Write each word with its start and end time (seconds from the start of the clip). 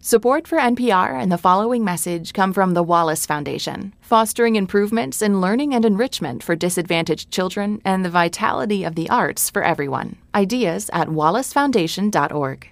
Support 0.00 0.46
for 0.46 0.58
NPR 0.58 1.20
and 1.20 1.32
the 1.32 1.36
following 1.36 1.82
message 1.82 2.32
come 2.32 2.52
from 2.52 2.74
the 2.74 2.84
Wallace 2.84 3.26
Foundation, 3.26 3.92
fostering 4.00 4.54
improvements 4.54 5.20
in 5.20 5.40
learning 5.40 5.74
and 5.74 5.84
enrichment 5.84 6.40
for 6.40 6.54
disadvantaged 6.54 7.32
children 7.32 7.82
and 7.84 8.04
the 8.04 8.10
vitality 8.10 8.84
of 8.84 8.94
the 8.94 9.10
arts 9.10 9.50
for 9.50 9.64
everyone. 9.64 10.14
Ideas 10.32 10.88
at 10.92 11.08
wallacefoundation.org. 11.08 12.68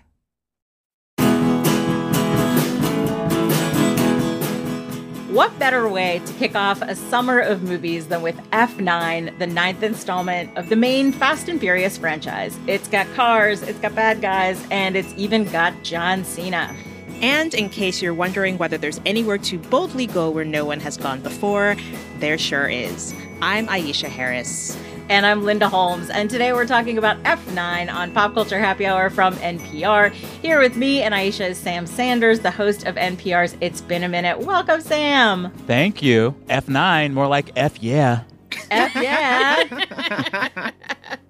What 5.33 5.59
better 5.59 5.89
way 5.89 6.23
to 6.25 6.33
kick 6.35 6.55
off 6.55 6.81
a 6.81 6.95
summer 6.95 7.41
of 7.41 7.65
movies 7.65 8.07
than 8.07 8.23
with 8.23 8.37
F9, 8.53 9.37
the 9.41 9.49
ninth 9.49 9.83
installment 9.83 10.57
of 10.57 10.69
the 10.69 10.77
main 10.77 11.11
Fast 11.11 11.49
and 11.49 11.59
Furious 11.59 11.99
franchise? 11.99 12.57
It's 12.69 12.87
got 12.87 13.13
cars, 13.15 13.63
it's 13.63 13.81
got 13.81 13.97
bad 13.97 14.21
guys, 14.21 14.65
and 14.71 14.95
it's 14.95 15.13
even 15.17 15.45
got 15.51 15.83
John 15.83 16.23
Cena. 16.23 16.75
And 17.23 17.55
in 17.55 17.71
case 17.71 18.03
you're 18.03 18.15
wondering 18.15 18.59
whether 18.59 18.77
there's 18.77 19.01
anywhere 19.07 19.39
to 19.39 19.59
boldly 19.59 20.07
go 20.07 20.31
where 20.31 20.45
no 20.45 20.65
one 20.65 20.81
has 20.81 20.97
gone 20.97 21.21
before, 21.21 21.77
there 22.19 22.37
sure 22.37 22.69
is. 22.69 23.15
I'm 23.41 23.67
Aisha 23.69 24.09
Harris. 24.09 24.77
And 25.09 25.25
I'm 25.25 25.45
Linda 25.45 25.69
Holmes. 25.69 26.11
And 26.11 26.29
today 26.29 26.53
we're 26.53 26.67
talking 26.67 26.99
about 26.99 27.23
F9 27.23 27.93
on 27.93 28.13
Pop 28.13 28.35
Culture 28.35 28.59
Happy 28.59 28.87
Hour 28.87 29.09
from 29.09 29.35
NPR. 29.37 30.13
Here 30.13 30.61
with 30.61 30.77
me 30.77 31.03
and 31.03 31.15
Aisha 31.15 31.51
is 31.51 31.59
Sam 31.59 31.87
Sanders, 31.87 32.41
the 32.41 32.51
host 32.51 32.87
of 32.87 32.97
NPR's 32.97 33.57
It's 33.61 33.81
Been 33.81 34.03
a 34.03 34.09
Minute. 34.09 34.41
Welcome, 34.41 34.81
Sam. 34.81 35.53
Thank 35.67 36.03
you. 36.03 36.35
F9, 36.49 37.13
more 37.13 37.29
like 37.29 37.53
F 37.57 37.83
yeah. 37.83 38.25
F 38.71 38.95
yeah. 38.97 40.71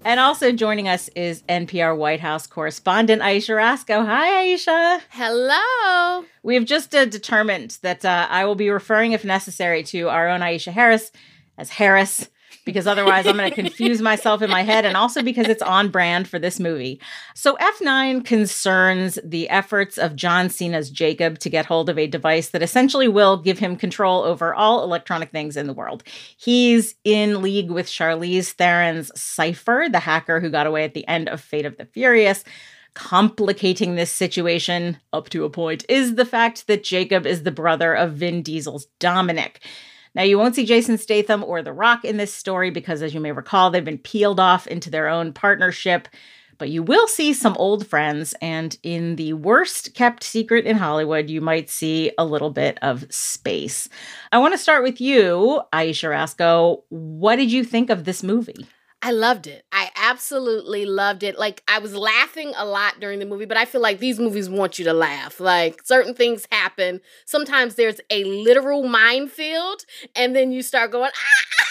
and 0.06 0.20
also 0.20 0.52
joining 0.52 0.86
us 0.86 1.08
is 1.16 1.42
NPR 1.48 1.96
White 1.96 2.20
House 2.20 2.46
correspondent 2.46 3.22
Aisha 3.22 3.56
Rascoe. 3.56 4.04
Hi, 4.04 4.46
Aisha. 4.46 5.00
Hello. 5.10 6.24
We 6.44 6.54
have 6.54 6.64
just 6.64 6.94
uh, 6.94 7.06
determined 7.06 7.78
that 7.82 8.04
uh, 8.04 8.28
I 8.30 8.44
will 8.44 8.54
be 8.54 8.70
referring, 8.70 9.12
if 9.12 9.24
necessary, 9.24 9.82
to 9.82 10.08
our 10.08 10.28
own 10.28 10.42
Aisha 10.42 10.70
Harris 10.70 11.10
as 11.58 11.70
Harris 11.70 12.28
because 12.66 12.86
otherwise 12.86 13.26
I'm 13.26 13.38
going 13.38 13.48
to 13.48 13.54
confuse 13.54 14.02
myself 14.02 14.42
in 14.42 14.50
my 14.50 14.62
head 14.62 14.84
and 14.84 14.96
also 14.96 15.22
because 15.22 15.46
it's 15.46 15.62
on 15.62 15.88
brand 15.88 16.28
for 16.28 16.38
this 16.38 16.60
movie. 16.60 17.00
So 17.34 17.56
F9 17.56 18.26
concerns 18.26 19.18
the 19.24 19.48
efforts 19.48 19.96
of 19.96 20.16
John 20.16 20.50
Cena's 20.50 20.90
Jacob 20.90 21.38
to 21.38 21.48
get 21.48 21.64
hold 21.64 21.88
of 21.88 21.98
a 21.98 22.06
device 22.06 22.50
that 22.50 22.62
essentially 22.62 23.08
will 23.08 23.38
give 23.38 23.58
him 23.58 23.76
control 23.76 24.22
over 24.24 24.54
all 24.54 24.82
electronic 24.84 25.30
things 25.30 25.56
in 25.56 25.66
the 25.66 25.72
world. 25.72 26.02
He's 26.36 26.96
in 27.04 27.40
league 27.40 27.70
with 27.70 27.86
Charlize 27.86 28.52
Theron's 28.52 29.18
Cypher, 29.18 29.88
the 29.90 30.00
hacker 30.00 30.40
who 30.40 30.50
got 30.50 30.66
away 30.66 30.84
at 30.84 30.92
the 30.92 31.08
end 31.08 31.30
of 31.30 31.40
Fate 31.40 31.64
of 31.64 31.78
the 31.78 31.86
Furious 31.86 32.44
complicating 32.94 33.94
this 33.94 34.10
situation 34.10 34.96
up 35.12 35.28
to 35.28 35.44
a 35.44 35.50
point 35.50 35.84
is 35.86 36.14
the 36.14 36.24
fact 36.24 36.66
that 36.66 36.82
Jacob 36.82 37.26
is 37.26 37.42
the 37.42 37.50
brother 37.50 37.94
of 37.94 38.14
Vin 38.14 38.42
Diesel's 38.42 38.86
Dominic. 38.98 39.60
Now, 40.16 40.22
you 40.22 40.38
won't 40.38 40.54
see 40.54 40.64
Jason 40.64 40.96
Statham 40.96 41.44
or 41.44 41.60
The 41.60 41.74
Rock 41.74 42.02
in 42.02 42.16
this 42.16 42.32
story 42.32 42.70
because, 42.70 43.02
as 43.02 43.12
you 43.12 43.20
may 43.20 43.32
recall, 43.32 43.70
they've 43.70 43.84
been 43.84 43.98
peeled 43.98 44.40
off 44.40 44.66
into 44.66 44.88
their 44.88 45.08
own 45.08 45.34
partnership. 45.34 46.08
But 46.56 46.70
you 46.70 46.82
will 46.82 47.06
see 47.06 47.34
some 47.34 47.54
old 47.58 47.86
friends, 47.86 48.34
and 48.40 48.78
in 48.82 49.16
the 49.16 49.34
worst 49.34 49.92
kept 49.92 50.24
secret 50.24 50.64
in 50.64 50.78
Hollywood, 50.78 51.28
you 51.28 51.42
might 51.42 51.68
see 51.68 52.12
a 52.16 52.24
little 52.24 52.48
bit 52.48 52.78
of 52.80 53.04
space. 53.12 53.90
I 54.32 54.38
want 54.38 54.54
to 54.54 54.58
start 54.58 54.82
with 54.82 54.98
you, 54.98 55.60
Aisha 55.70 56.08
Rascoe. 56.08 56.82
What 56.88 57.36
did 57.36 57.52
you 57.52 57.62
think 57.62 57.90
of 57.90 58.04
this 58.04 58.22
movie? 58.22 58.66
I 59.02 59.10
loved 59.10 59.46
it. 59.46 59.66
I 59.70 59.90
absolutely 60.10 60.86
loved 60.86 61.22
it. 61.22 61.38
Like 61.38 61.62
I 61.68 61.78
was 61.78 61.94
laughing 61.94 62.52
a 62.56 62.64
lot 62.64 63.00
during 63.00 63.18
the 63.18 63.26
movie, 63.26 63.44
but 63.44 63.56
I 63.56 63.64
feel 63.64 63.80
like 63.80 63.98
these 63.98 64.18
movies 64.20 64.48
want 64.48 64.78
you 64.78 64.84
to 64.84 64.92
laugh. 64.92 65.40
Like 65.40 65.82
certain 65.84 66.14
things 66.14 66.46
happen. 66.50 67.00
Sometimes 67.24 67.74
there's 67.74 68.00
a 68.10 68.24
literal 68.24 68.84
minefield 68.84 69.84
and 70.14 70.34
then 70.34 70.52
you 70.52 70.62
start 70.62 70.92
going 70.92 71.10
ah! 71.12 71.66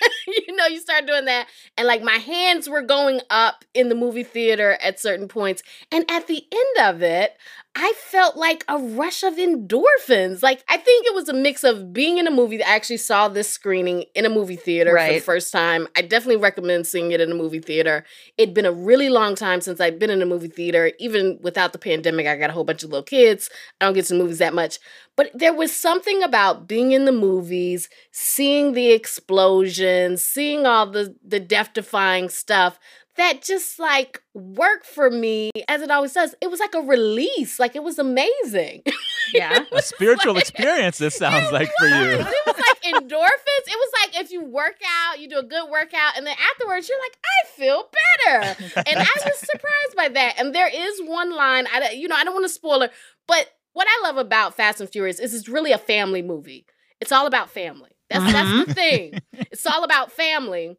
you 0.26 0.54
know, 0.54 0.66
you 0.66 0.80
start 0.80 1.06
doing 1.06 1.24
that. 1.24 1.48
And 1.76 1.86
like 1.86 2.02
my 2.02 2.16
hands 2.16 2.68
were 2.68 2.82
going 2.82 3.20
up 3.30 3.64
in 3.74 3.88
the 3.88 3.94
movie 3.94 4.22
theater 4.22 4.78
at 4.82 5.00
certain 5.00 5.28
points. 5.28 5.62
And 5.90 6.08
at 6.10 6.26
the 6.26 6.44
end 6.52 6.88
of 6.88 7.02
it, 7.02 7.36
I 7.80 7.94
felt 7.96 8.36
like 8.36 8.64
a 8.66 8.76
rush 8.76 9.22
of 9.22 9.34
endorphins. 9.34 10.42
Like 10.42 10.64
I 10.68 10.78
think 10.78 11.06
it 11.06 11.14
was 11.14 11.28
a 11.28 11.32
mix 11.32 11.62
of 11.62 11.92
being 11.92 12.18
in 12.18 12.26
a 12.26 12.30
movie. 12.30 12.60
I 12.60 12.74
actually 12.74 12.96
saw 12.96 13.28
this 13.28 13.48
screening 13.48 14.04
in 14.16 14.26
a 14.26 14.28
movie 14.28 14.56
theater 14.56 14.92
right. 14.92 15.06
for 15.06 15.14
the 15.14 15.24
first 15.24 15.52
time. 15.52 15.86
I 15.96 16.02
definitely 16.02 16.42
recommend 16.42 16.88
seeing 16.88 17.12
it 17.12 17.20
in 17.20 17.30
a 17.30 17.36
movie 17.36 17.60
theater. 17.60 18.04
It'd 18.36 18.52
been 18.52 18.66
a 18.66 18.72
really 18.72 19.08
long 19.10 19.36
time 19.36 19.60
since 19.60 19.80
I'd 19.80 20.00
been 20.00 20.10
in 20.10 20.20
a 20.20 20.26
movie 20.26 20.48
theater. 20.48 20.90
Even 20.98 21.38
without 21.40 21.72
the 21.72 21.78
pandemic, 21.78 22.26
I 22.26 22.36
got 22.36 22.50
a 22.50 22.52
whole 22.52 22.64
bunch 22.64 22.82
of 22.82 22.90
little 22.90 23.04
kids. 23.04 23.48
I 23.80 23.84
don't 23.84 23.94
get 23.94 24.06
to 24.06 24.14
movies 24.14 24.38
that 24.38 24.54
much. 24.54 24.80
But 25.14 25.30
there 25.32 25.54
was 25.54 25.74
something 25.74 26.24
about 26.24 26.66
being 26.66 26.90
in 26.90 27.04
the 27.04 27.12
movies, 27.12 27.88
seeing 28.10 28.72
the 28.72 28.90
explosions, 28.90 30.24
seeing 30.24 30.66
all 30.66 30.86
the 30.90 31.14
the 31.24 31.38
death 31.38 31.74
defying 31.74 32.28
stuff 32.28 32.80
that 33.18 33.42
just 33.42 33.78
like 33.78 34.22
worked 34.32 34.86
for 34.86 35.10
me 35.10 35.50
as 35.68 35.82
it 35.82 35.90
always 35.90 36.12
does. 36.12 36.34
It 36.40 36.50
was 36.50 36.60
like 36.60 36.74
a 36.74 36.80
release. 36.80 37.58
Like 37.58 37.76
it 37.76 37.82
was 37.82 37.98
amazing. 37.98 38.82
Yeah. 39.34 39.62
a 39.72 39.82
spiritual 39.82 40.32
like, 40.32 40.44
experience, 40.44 40.96
this 40.96 41.14
sounds 41.14 41.52
like 41.52 41.68
was. 41.68 41.74
for 41.78 41.86
you. 41.86 42.12
It 42.12 42.46
was 42.46 42.56
like 42.56 42.94
endorphins. 42.94 43.66
It 43.66 43.76
was 43.76 43.92
like 44.00 44.20
if 44.24 44.30
you 44.30 44.42
work 44.42 44.78
out, 45.04 45.20
you 45.20 45.28
do 45.28 45.36
a 45.36 45.42
good 45.42 45.68
workout, 45.68 46.16
and 46.16 46.26
then 46.26 46.34
afterwards 46.50 46.88
you're 46.88 46.98
like, 46.98 47.18
I 47.22 47.48
feel 47.48 47.90
better. 47.92 48.56
and 48.86 48.98
I 48.98 49.06
was 49.26 49.38
surprised 49.38 49.96
by 49.98 50.08
that. 50.08 50.36
And 50.38 50.54
there 50.54 50.70
is 50.74 51.02
one 51.02 51.36
line, 51.36 51.66
I 51.70 51.90
you 51.90 52.08
know, 52.08 52.16
I 52.16 52.24
don't 52.24 52.32
want 52.32 52.46
to 52.46 52.48
spoil 52.48 52.80
it, 52.80 52.90
but 53.26 53.50
what 53.74 53.86
I 53.86 54.08
love 54.08 54.16
about 54.16 54.54
Fast 54.54 54.80
and 54.80 54.88
Furious 54.88 55.20
is 55.20 55.34
it's 55.34 55.46
really 55.46 55.72
a 55.72 55.78
family 55.78 56.22
movie. 56.22 56.64
It's 56.98 57.12
all 57.12 57.26
about 57.26 57.50
family. 57.50 57.90
That's 58.08 58.24
mm-hmm. 58.24 58.32
that's 58.32 58.68
the 58.68 58.74
thing. 58.74 59.18
It's 59.52 59.66
all 59.66 59.84
about 59.84 60.10
family. 60.10 60.78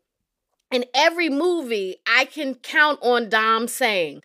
In 0.72 0.86
every 0.94 1.30
movie, 1.30 1.98
I 2.06 2.26
can 2.26 2.56
count 2.56 3.00
on 3.02 3.30
Dom 3.30 3.68
saying, 3.68 4.22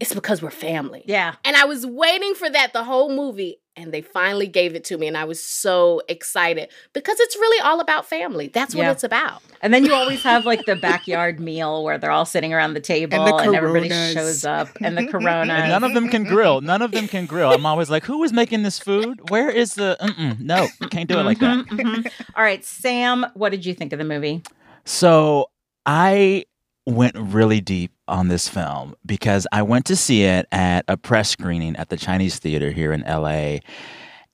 it's 0.00 0.14
because 0.14 0.42
we're 0.42 0.50
family. 0.50 1.04
Yeah. 1.06 1.34
And 1.44 1.54
I 1.54 1.64
was 1.64 1.86
waiting 1.86 2.34
for 2.34 2.50
that 2.50 2.72
the 2.72 2.82
whole 2.82 3.14
movie 3.14 3.58
and 3.76 3.92
they 3.92 4.02
finally 4.02 4.46
gave 4.46 4.74
it 4.74 4.84
to 4.84 4.98
me 4.98 5.06
and 5.06 5.16
I 5.16 5.24
was 5.24 5.40
so 5.40 6.02
excited 6.08 6.68
because 6.92 7.18
it's 7.20 7.36
really 7.36 7.60
all 7.60 7.80
about 7.80 8.06
family. 8.06 8.48
That's 8.48 8.74
what 8.74 8.82
yeah. 8.82 8.90
it's 8.90 9.04
about. 9.04 9.42
And 9.62 9.72
then 9.72 9.84
you 9.84 9.94
always 9.94 10.22
have 10.24 10.44
like 10.44 10.64
the 10.66 10.76
backyard 10.76 11.38
meal 11.38 11.84
where 11.84 11.98
they're 11.98 12.10
all 12.10 12.24
sitting 12.24 12.52
around 12.52 12.74
the 12.74 12.80
table 12.80 13.16
and, 13.16 13.26
the 13.26 13.36
and 13.36 13.54
everybody 13.54 13.88
shows 13.88 14.44
up 14.44 14.68
and 14.80 14.98
the 14.98 15.06
corona. 15.10 15.54
And 15.54 15.68
none 15.68 15.84
of 15.84 15.94
them 15.94 16.08
can 16.08 16.24
grill. 16.24 16.60
None 16.60 16.82
of 16.82 16.90
them 16.90 17.06
can 17.06 17.26
grill. 17.26 17.52
I'm 17.52 17.64
always 17.64 17.88
like, 17.88 18.04
who 18.04 18.24
is 18.24 18.32
making 18.32 18.64
this 18.64 18.78
food? 18.78 19.30
Where 19.30 19.50
is 19.50 19.74
the 19.74 19.96
Mm-mm, 20.00 20.40
no, 20.40 20.66
can't 20.90 21.08
do 21.08 21.18
it 21.18 21.22
like 21.22 21.38
that. 21.38 21.64
Mm-hmm, 21.66 21.78
mm-hmm. 21.78 22.22
All 22.34 22.42
right, 22.42 22.64
Sam, 22.64 23.24
what 23.34 23.50
did 23.50 23.64
you 23.64 23.72
think 23.72 23.92
of 23.92 24.00
the 24.00 24.04
movie? 24.04 24.42
So 24.84 25.48
I 25.86 26.44
went 26.86 27.16
really 27.16 27.60
deep 27.60 27.92
on 28.08 28.28
this 28.28 28.48
film 28.48 28.94
because 29.06 29.46
I 29.52 29.62
went 29.62 29.86
to 29.86 29.96
see 29.96 30.24
it 30.24 30.46
at 30.52 30.84
a 30.88 30.96
press 30.96 31.30
screening 31.30 31.76
at 31.76 31.88
the 31.88 31.96
Chinese 31.96 32.38
Theater 32.38 32.70
here 32.70 32.92
in 32.92 33.02
LA. 33.02 33.58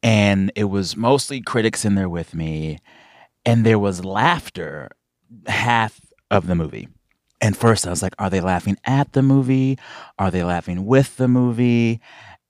And 0.02 0.52
it 0.54 0.64
was 0.64 0.96
mostly 0.96 1.40
critics 1.40 1.84
in 1.84 1.94
there 1.94 2.08
with 2.08 2.34
me. 2.34 2.78
And 3.44 3.64
there 3.64 3.78
was 3.78 4.04
laughter 4.04 4.90
half 5.46 6.00
of 6.30 6.46
the 6.46 6.54
movie. 6.54 6.88
And 7.40 7.56
first 7.56 7.86
I 7.86 7.90
was 7.90 8.02
like, 8.02 8.14
are 8.18 8.30
they 8.30 8.40
laughing 8.40 8.76
at 8.84 9.12
the 9.12 9.22
movie? 9.22 9.78
Are 10.18 10.30
they 10.30 10.42
laughing 10.42 10.86
with 10.86 11.16
the 11.16 11.28
movie? 11.28 12.00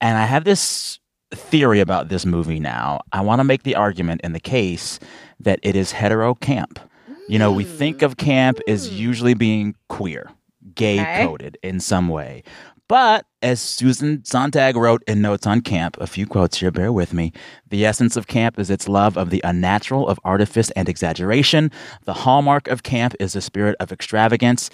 And 0.00 0.16
I 0.16 0.24
have 0.24 0.44
this 0.44 0.98
theory 1.30 1.80
about 1.80 2.08
this 2.08 2.24
movie 2.24 2.60
now. 2.60 3.00
I 3.12 3.20
want 3.20 3.40
to 3.40 3.44
make 3.44 3.64
the 3.64 3.74
argument 3.74 4.22
in 4.22 4.32
the 4.32 4.40
case 4.40 4.98
that 5.40 5.60
it 5.62 5.76
is 5.76 5.92
hetero 5.92 6.34
camp. 6.34 6.80
You 7.28 7.38
know, 7.38 7.52
we 7.52 7.64
think 7.64 8.02
of 8.02 8.16
camp 8.16 8.58
as 8.66 8.88
hmm. 8.88 8.94
usually 8.94 9.34
being 9.34 9.74
queer, 9.88 10.30
gay 10.74 11.24
coded 11.24 11.58
okay. 11.58 11.68
in 11.68 11.80
some 11.80 12.08
way. 12.08 12.42
But 12.88 13.26
as 13.42 13.60
Susan 13.60 14.24
Sontag 14.24 14.74
wrote 14.74 15.02
in 15.06 15.20
Notes 15.20 15.46
on 15.46 15.60
Camp, 15.60 15.98
a 16.00 16.06
few 16.06 16.26
quotes 16.26 16.58
here, 16.58 16.70
bear 16.70 16.90
with 16.90 17.12
me. 17.12 17.34
The 17.68 17.84
essence 17.84 18.16
of 18.16 18.26
camp 18.26 18.58
is 18.58 18.70
its 18.70 18.88
love 18.88 19.18
of 19.18 19.28
the 19.28 19.42
unnatural, 19.44 20.08
of 20.08 20.18
artifice 20.24 20.70
and 20.70 20.88
exaggeration. 20.88 21.70
The 22.06 22.14
hallmark 22.14 22.66
of 22.68 22.82
camp 22.82 23.14
is 23.20 23.34
the 23.34 23.42
spirit 23.42 23.76
of 23.78 23.92
extravagance. 23.92 24.70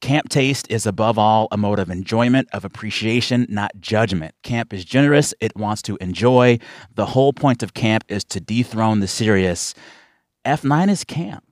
Camp 0.00 0.28
taste 0.28 0.70
is 0.70 0.86
above 0.86 1.18
all 1.18 1.48
a 1.50 1.56
mode 1.56 1.80
of 1.80 1.90
enjoyment, 1.90 2.48
of 2.52 2.64
appreciation, 2.64 3.44
not 3.48 3.72
judgment. 3.80 4.36
Camp 4.44 4.72
is 4.72 4.84
generous, 4.84 5.34
it 5.40 5.56
wants 5.56 5.82
to 5.82 5.98
enjoy. 6.00 6.60
The 6.94 7.06
whole 7.06 7.32
point 7.32 7.64
of 7.64 7.74
camp 7.74 8.04
is 8.08 8.22
to 8.26 8.38
dethrone 8.38 9.00
the 9.00 9.08
serious. 9.08 9.74
F9 10.44 10.88
is 10.88 11.02
camp. 11.02 11.47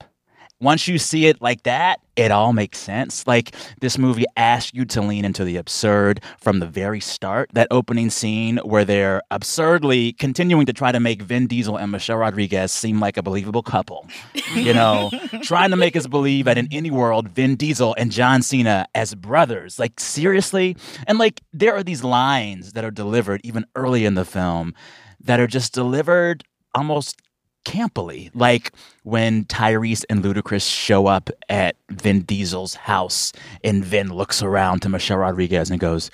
Once 0.61 0.88
you 0.88 0.99
see 0.99 1.26
it 1.26 1.41
like 1.43 1.62
that, 1.64 2.00
it 2.17 2.31
all 2.31 2.53
makes 2.55 2.79
sense. 2.79 3.26
Like 3.26 3.55
this 3.81 3.99
movie 3.99 4.25
asks 4.37 4.73
you 4.73 4.87
to 4.87 5.03
lean 5.03 5.25
into 5.25 5.44
the 5.44 5.56
absurd 5.56 6.23
from 6.38 6.61
the 6.61 6.67
very 6.67 7.00
start. 7.00 7.50
That 7.53 7.69
opening 7.70 8.08
scene 8.08 8.56
where 8.58 8.85
they're 8.85 9.20
absurdly 9.31 10.14
continuing 10.14 10.64
to 10.67 10.73
try 10.73 10.93
to 10.93 11.00
make 11.00 11.20
Vin 11.20 11.47
Diesel 11.47 11.76
and 11.76 11.93
Michelle 11.93 12.17
Rodriguez 12.17 12.73
seem 12.73 13.00
like 13.00 13.19
a 13.19 13.23
believable 13.23 13.62
couple. 13.62 14.06
You 14.55 14.73
know, 14.73 15.11
trying 15.43 15.70
to 15.70 15.76
make 15.76 15.94
us 15.94 16.06
believe 16.06 16.47
that 16.47 16.56
in 16.56 16.69
any 16.70 16.91
world, 16.91 17.29
Vin 17.29 17.56
Diesel 17.56 17.94
and 17.99 18.11
John 18.11 18.41
Cena 18.41 18.87
as 18.94 19.14
brothers. 19.14 19.79
Like 19.79 20.00
seriously? 20.00 20.76
And 21.06 21.19
like 21.19 21.43
there 21.53 21.75
are 21.75 21.82
these 21.82 22.03
lines 22.03 22.73
that 22.73 22.85
are 22.85 22.91
delivered 22.91 23.43
even 23.44 23.67
early 23.75 24.06
in 24.06 24.14
the 24.14 24.25
film 24.25 24.75
that 25.20 25.38
are 25.38 25.47
just 25.47 25.75
delivered 25.75 26.44
almost 26.75 27.20
campily. 27.67 28.31
Like 28.33 28.73
when 29.03 29.45
Tyrese 29.47 30.05
and 30.09 30.23
Ludacris 30.23 30.71
show 30.71 31.07
up 31.07 31.29
at 31.49 31.77
Vin 31.91 32.23
Diesel's 32.23 32.75
house 32.75 33.33
and 33.65 33.85
Vin 33.85 34.13
looks 34.15 34.43
around 34.43 34.81
to 34.83 34.89
Michelle 34.89 35.19
Rodriguez 35.19 35.71
and 35.71 35.81
goes, 35.81 36.11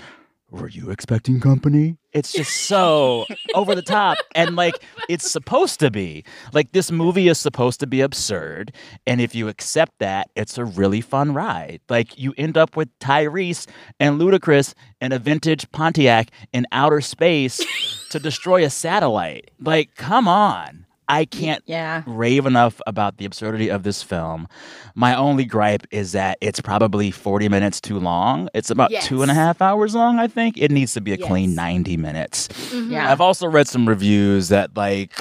Were 0.51 0.69
you 0.69 0.91
expecting 0.91 1.41
company? 1.41 1.99
It's 2.13 2.33
just 2.33 2.67
so 2.67 3.27
over 3.55 3.75
the 3.75 3.83
top. 3.83 4.19
And 4.35 4.57
like 4.57 4.83
it's 5.09 5.31
supposed 5.31 5.79
to 5.81 5.91
be. 5.91 6.25
Like 6.53 6.73
this 6.73 6.91
movie 6.91 7.29
is 7.29 7.39
supposed 7.39 7.81
to 7.81 7.87
be 7.87 8.01
absurd. 8.01 8.73
And 9.07 9.21
if 9.21 9.35
you 9.35 9.49
accept 9.49 9.99
that, 9.99 10.31
it's 10.35 10.57
a 10.57 10.65
really 10.65 11.03
fun 11.03 11.35
ride. 11.35 11.81
Like 11.91 12.19
you 12.19 12.35
end 12.39 12.57
up 12.57 12.77
with 12.77 12.89
Tyrese 12.99 13.67
and 14.01 14.19
Ludacris 14.19 14.75
in 15.01 15.13
a 15.13 15.19
vintage 15.19 15.71
Pontiac 15.71 16.31
in 16.53 16.67
outer 16.73 17.03
space 17.03 17.61
to 18.11 18.19
destroy 18.19 18.65
a 18.65 18.71
satellite. 18.71 19.51
Like, 19.61 19.95
come 19.97 20.29
on. 20.29 20.87
I 21.13 21.27
can't 21.27 21.63
Yeah. 21.67 22.03
rave 22.07 22.47
enough 22.47 22.81
about 22.87 23.19
the 23.19 23.27
absurdity 23.27 23.69
of 23.69 23.83
this 23.83 24.03
film. 24.03 24.49
My 24.95 25.15
only 25.15 25.45
gripe 25.45 25.87
is 25.91 26.13
that 26.13 26.39
it's 26.41 26.61
probably 26.61 27.11
40 27.11 27.51
minutes 27.51 27.81
too 27.83 27.99
long. 27.99 28.49
It's 28.55 28.71
about 28.71 28.91
Yes. 28.91 29.07
two 29.07 29.21
and 29.21 29.31
a 29.31 29.35
half 29.35 29.61
hours 29.61 29.95
long, 29.95 30.19
I 30.19 30.27
think. 30.27 30.57
It 30.57 30.71
needs 30.71 30.95
to 30.95 31.03
be 31.03 31.13
a 31.13 31.19
clean 31.19 31.55
90 31.55 31.99
minutes. 31.99 32.49
Mm-hmm. 32.49 32.93
Yeah. 32.93 33.13
I've 33.13 33.21
also 33.21 33.47
read 33.47 33.69
some 33.69 33.87
reviews 33.87 34.49
that 34.49 34.75
like 34.75 35.21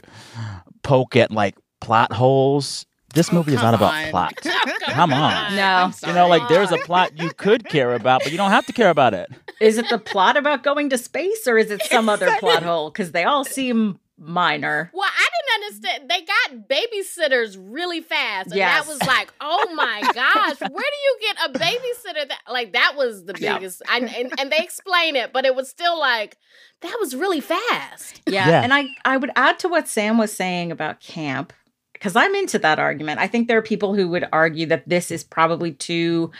poke 0.81 1.17
at 1.17 1.29
like 1.29 1.55
plot 1.81 2.13
holes. 2.13 2.85
This 3.13 3.29
oh, 3.29 3.35
movie 3.35 3.51
is 3.53 3.61
not 3.61 3.73
come 3.77 3.89
about 3.89 3.93
on. 3.93 4.09
plot. 4.11 4.33
Come 4.85 5.13
on. 5.13 5.55
No. 5.55 5.91
You 6.07 6.13
know, 6.13 6.27
like 6.27 6.47
there's 6.47 6.71
a 6.71 6.77
plot 6.77 7.19
you 7.19 7.31
could 7.37 7.65
care 7.67 7.93
about, 7.93 8.23
but 8.23 8.31
you 8.31 8.37
don't 8.37 8.51
have 8.51 8.65
to 8.67 8.73
care 8.73 8.89
about 8.89 9.13
it. 9.13 9.29
Is 9.59 9.77
it 9.77 9.89
the 9.89 9.97
plot 9.97 10.37
about 10.37 10.63
going 10.63 10.89
to 10.89 10.97
space 10.97 11.47
or 11.47 11.57
is 11.57 11.69
it 11.71 11.83
some 11.83 12.07
other 12.09 12.31
plot 12.39 12.63
hole? 12.63 12.89
Because 12.89 13.11
they 13.11 13.23
all 13.25 13.43
seem 13.43 13.99
minor. 14.17 14.91
Well, 14.93 15.09
I 15.09 15.27
didn't 15.59 15.65
understand. 15.85 16.09
They 16.09 16.21
got 16.21 16.67
babysitters 16.69 17.57
really 17.59 18.01
fast, 18.01 18.47
and 18.47 18.55
Yes. 18.55 18.85
that 18.85 18.91
was 18.91 19.01
like, 19.07 19.33
oh 19.41 19.73
my 19.75 20.01
gosh, 20.13 20.59
where 20.59 20.69
do 20.69 20.75
you 20.75 21.17
get 21.21 21.37
a 21.45 21.59
babysitter? 21.59 22.27
That 22.29 22.39
like 22.49 22.73
that 22.73 22.93
was 22.95 23.25
the 23.25 23.35
Yeah. 23.39 23.55
biggest. 23.57 23.81
I, 23.87 23.99
and 23.99 24.33
and 24.39 24.51
they 24.51 24.57
explain 24.59 25.15
it, 25.15 25.33
but 25.33 25.45
it 25.45 25.55
was 25.55 25.69
still 25.69 25.99
like 25.99 26.37
that 26.81 26.97
was 26.99 27.15
really 27.15 27.41
fast. 27.41 28.21
Yeah. 28.27 28.47
Yeah. 28.49 28.61
And 28.63 28.73
I, 28.73 28.85
I 29.05 29.17
would 29.17 29.31
add 29.35 29.59
to 29.59 29.67
what 29.69 29.87
Sam 29.87 30.17
was 30.17 30.31
saying 30.33 30.71
about 30.71 30.99
camp, 30.99 31.53
because 31.93 32.15
I'm 32.15 32.33
into 32.35 32.57
that 32.59 32.79
argument. 32.79 33.19
I 33.19 33.27
think 33.27 33.47
there 33.47 33.57
are 33.59 33.61
people 33.61 33.93
who 33.93 34.07
would 34.09 34.27
argue 34.33 34.65
that 34.67 34.89
this 34.89 35.11
is 35.11 35.23
probably 35.23 35.73
too 35.73 36.31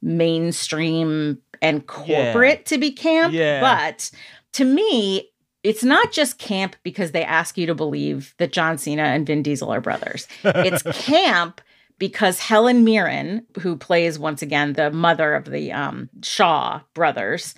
mainstream 0.00 1.38
and 1.60 1.86
corporate 1.86 2.66
to 2.66 2.78
be 2.78 2.92
camp. 2.92 3.32
Yeah. 3.34 3.60
But 3.60 4.10
to 4.54 4.64
me, 4.64 5.30
it's 5.64 5.82
not 5.82 6.12
just 6.12 6.38
camp 6.38 6.76
because 6.84 7.10
they 7.12 7.24
ask 7.24 7.58
you 7.58 7.66
to 7.66 7.74
believe 7.74 8.34
that 8.38 8.52
John 8.52 8.78
Cena 8.78 9.02
and 9.02 9.26
Vin 9.26 9.42
Diesel 9.42 9.70
are 9.72 9.80
brothers. 9.80 10.28
It's 10.44 10.82
camp 11.04 11.60
because 11.98 12.38
Helen 12.38 12.84
Mirren, 12.84 13.44
who 13.60 13.76
plays 13.76 14.18
once 14.18 14.42
again 14.42 14.74
the 14.74 14.90
mother 14.90 15.34
of 15.34 15.46
the 15.46 15.72
um, 15.72 16.10
Shaw 16.22 16.80
brothers, 16.92 17.54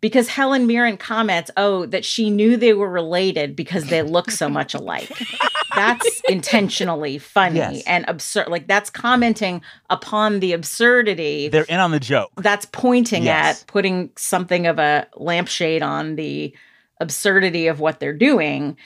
because 0.00 0.28
Helen 0.28 0.66
Mirren 0.66 0.96
comments, 0.98 1.50
oh, 1.56 1.86
that 1.86 2.04
she 2.04 2.28
knew 2.28 2.56
they 2.58 2.74
were 2.74 2.90
related 2.90 3.56
because 3.56 3.86
they 3.86 4.02
look 4.02 4.30
so 4.30 4.48
much 4.50 4.74
alike. 4.74 5.10
That's 5.74 6.20
intentionally 6.28 7.16
funny 7.16 7.56
Yes. 7.56 7.82
and 7.86 8.04
absurd. 8.06 8.48
Like 8.48 8.66
that's 8.68 8.90
commenting 8.90 9.62
upon 9.88 10.40
the 10.40 10.52
absurdity. 10.52 11.48
They're 11.48 11.64
in 11.64 11.80
on 11.80 11.90
the 11.90 11.98
joke. 12.00 12.30
that's 12.36 12.66
pointing 12.66 13.22
Yes. 13.24 13.62
at 13.62 13.66
putting 13.66 14.10
something 14.16 14.66
of 14.66 14.78
a 14.78 15.06
lampshade 15.16 15.82
on 15.82 16.16
the 16.16 16.54
absurdity 17.04 17.68
of 17.68 17.78
what 17.78 18.00
they're 18.00 18.12
doing. 18.16 18.76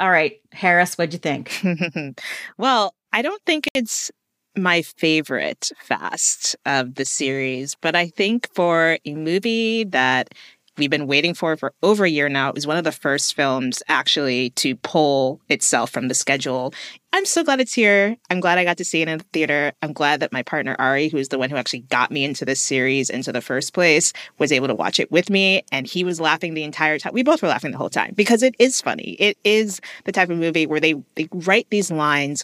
All 0.00 0.10
right, 0.10 0.40
Harris, 0.52 0.96
what'd 0.96 1.12
you 1.12 1.18
think? 1.18 1.62
well, 2.58 2.94
I 3.12 3.20
don't 3.22 3.42
think 3.44 3.68
it's 3.74 4.10
my 4.56 4.82
favorite 4.82 5.72
fast 5.78 6.56
of 6.64 6.94
the 6.94 7.04
series, 7.04 7.76
but 7.80 7.96
I 7.96 8.08
think 8.08 8.48
for 8.54 8.98
a 9.04 9.14
movie 9.14 9.84
that 9.84 10.32
we've 10.76 10.90
been 10.90 11.06
waiting 11.06 11.34
for 11.34 11.52
it 11.52 11.60
for 11.60 11.72
over 11.82 12.04
a 12.04 12.10
year 12.10 12.28
now, 12.28 12.48
it 12.48 12.54
was 12.54 12.66
one 12.66 12.76
of 12.76 12.84
the 12.84 12.92
first 12.92 13.34
films 13.34 13.82
actually 13.88 14.50
to 14.50 14.76
pull 14.76 15.40
itself 15.48 15.90
from 15.90 16.08
the 16.08 16.14
schedule. 16.14 16.72
I'm 17.12 17.26
so 17.26 17.44
glad 17.44 17.60
it's 17.60 17.72
here. 17.72 18.16
I'm 18.28 18.40
glad 18.40 18.58
I 18.58 18.64
got 18.64 18.78
to 18.78 18.84
see 18.84 19.00
it 19.00 19.08
in 19.08 19.18
the 19.18 19.24
theater. 19.32 19.72
I'm 19.82 19.92
glad 19.92 20.18
that 20.18 20.32
my 20.32 20.42
partner 20.42 20.74
Ari, 20.80 21.08
who's 21.08 21.28
the 21.28 21.38
one 21.38 21.48
who 21.48 21.56
actually 21.56 21.82
got 21.82 22.10
me 22.10 22.24
into 22.24 22.44
this 22.44 22.60
series 22.60 23.08
into 23.08 23.30
the 23.30 23.40
first 23.40 23.72
place, 23.72 24.12
was 24.38 24.50
able 24.50 24.66
to 24.66 24.74
watch 24.74 24.98
it 24.98 25.12
with 25.12 25.30
me. 25.30 25.62
And 25.70 25.86
he 25.86 26.02
was 26.02 26.20
laughing 26.20 26.54
the 26.54 26.64
entire 26.64 26.98
time. 26.98 27.12
We 27.14 27.22
both 27.22 27.40
were 27.40 27.48
laughing 27.48 27.70
the 27.70 27.78
whole 27.78 27.88
time 27.88 28.14
because 28.16 28.42
it 28.42 28.56
is 28.58 28.80
funny. 28.80 29.16
It 29.20 29.38
is 29.44 29.80
the 30.04 30.12
type 30.12 30.28
of 30.28 30.38
movie 30.38 30.66
where 30.66 30.80
they, 30.80 30.94
they 31.14 31.28
write 31.32 31.68
these 31.70 31.92
lines 31.92 32.42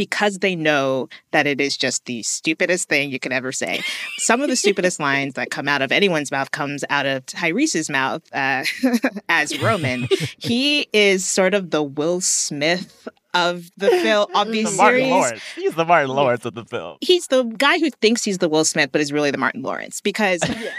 because 0.00 0.38
they 0.38 0.56
know 0.56 1.10
that 1.30 1.46
it 1.46 1.60
is 1.60 1.76
just 1.76 2.06
the 2.06 2.22
stupidest 2.22 2.88
thing 2.88 3.10
you 3.10 3.18
could 3.18 3.34
ever 3.34 3.52
say. 3.52 3.82
Some 4.16 4.40
of 4.40 4.48
the 4.48 4.56
stupidest 4.56 4.98
lines 4.98 5.34
that 5.34 5.50
come 5.50 5.68
out 5.68 5.82
of 5.82 5.92
anyone's 5.92 6.30
mouth 6.30 6.52
comes 6.52 6.86
out 6.88 7.04
of 7.04 7.26
Tyrese's 7.26 7.90
mouth 7.90 8.22
uh, 8.32 8.64
as 9.28 9.60
Roman. 9.60 10.08
He 10.38 10.88
is 10.94 11.26
sort 11.26 11.52
of 11.52 11.68
the 11.68 11.82
Will 11.82 12.22
Smith 12.22 13.08
of 13.34 13.70
the 13.76 13.88
film 13.88 14.34
of 14.34 14.50
these 14.50 14.70
The 14.70 14.76
Martin. 14.76 15.10
Lawrence. 15.10 15.42
He's 15.54 15.74
the 15.74 15.84
Martin 15.84 16.10
Lawrence 16.10 16.44
of 16.44 16.54
the 16.54 16.64
film. 16.64 16.98
He's 17.00 17.26
the 17.28 17.44
guy 17.44 17.78
who 17.78 17.90
thinks 17.90 18.24
he's 18.24 18.38
the 18.38 18.48
Will 18.48 18.64
Smith, 18.64 18.90
but 18.92 19.00
is 19.00 19.12
really 19.12 19.30
the 19.30 19.38
Martin 19.38 19.62
Lawrence 19.62 20.00
because 20.00 20.40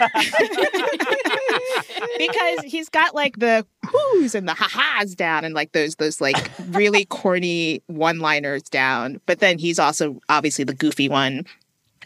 because 2.18 2.62
he's 2.64 2.88
got 2.88 3.14
like 3.14 3.38
the 3.38 3.66
whoos 3.86 4.34
and 4.34 4.48
the 4.48 4.54
ha-has 4.54 5.14
down 5.14 5.44
and 5.44 5.54
like 5.54 5.72
those 5.72 5.96
those 5.96 6.20
like 6.20 6.50
really 6.70 7.04
corny 7.08 7.82
one-liners 7.86 8.62
down. 8.64 9.20
But 9.26 9.40
then 9.40 9.58
he's 9.58 9.78
also 9.78 10.20
obviously 10.28 10.64
the 10.64 10.74
goofy 10.74 11.08
one 11.08 11.44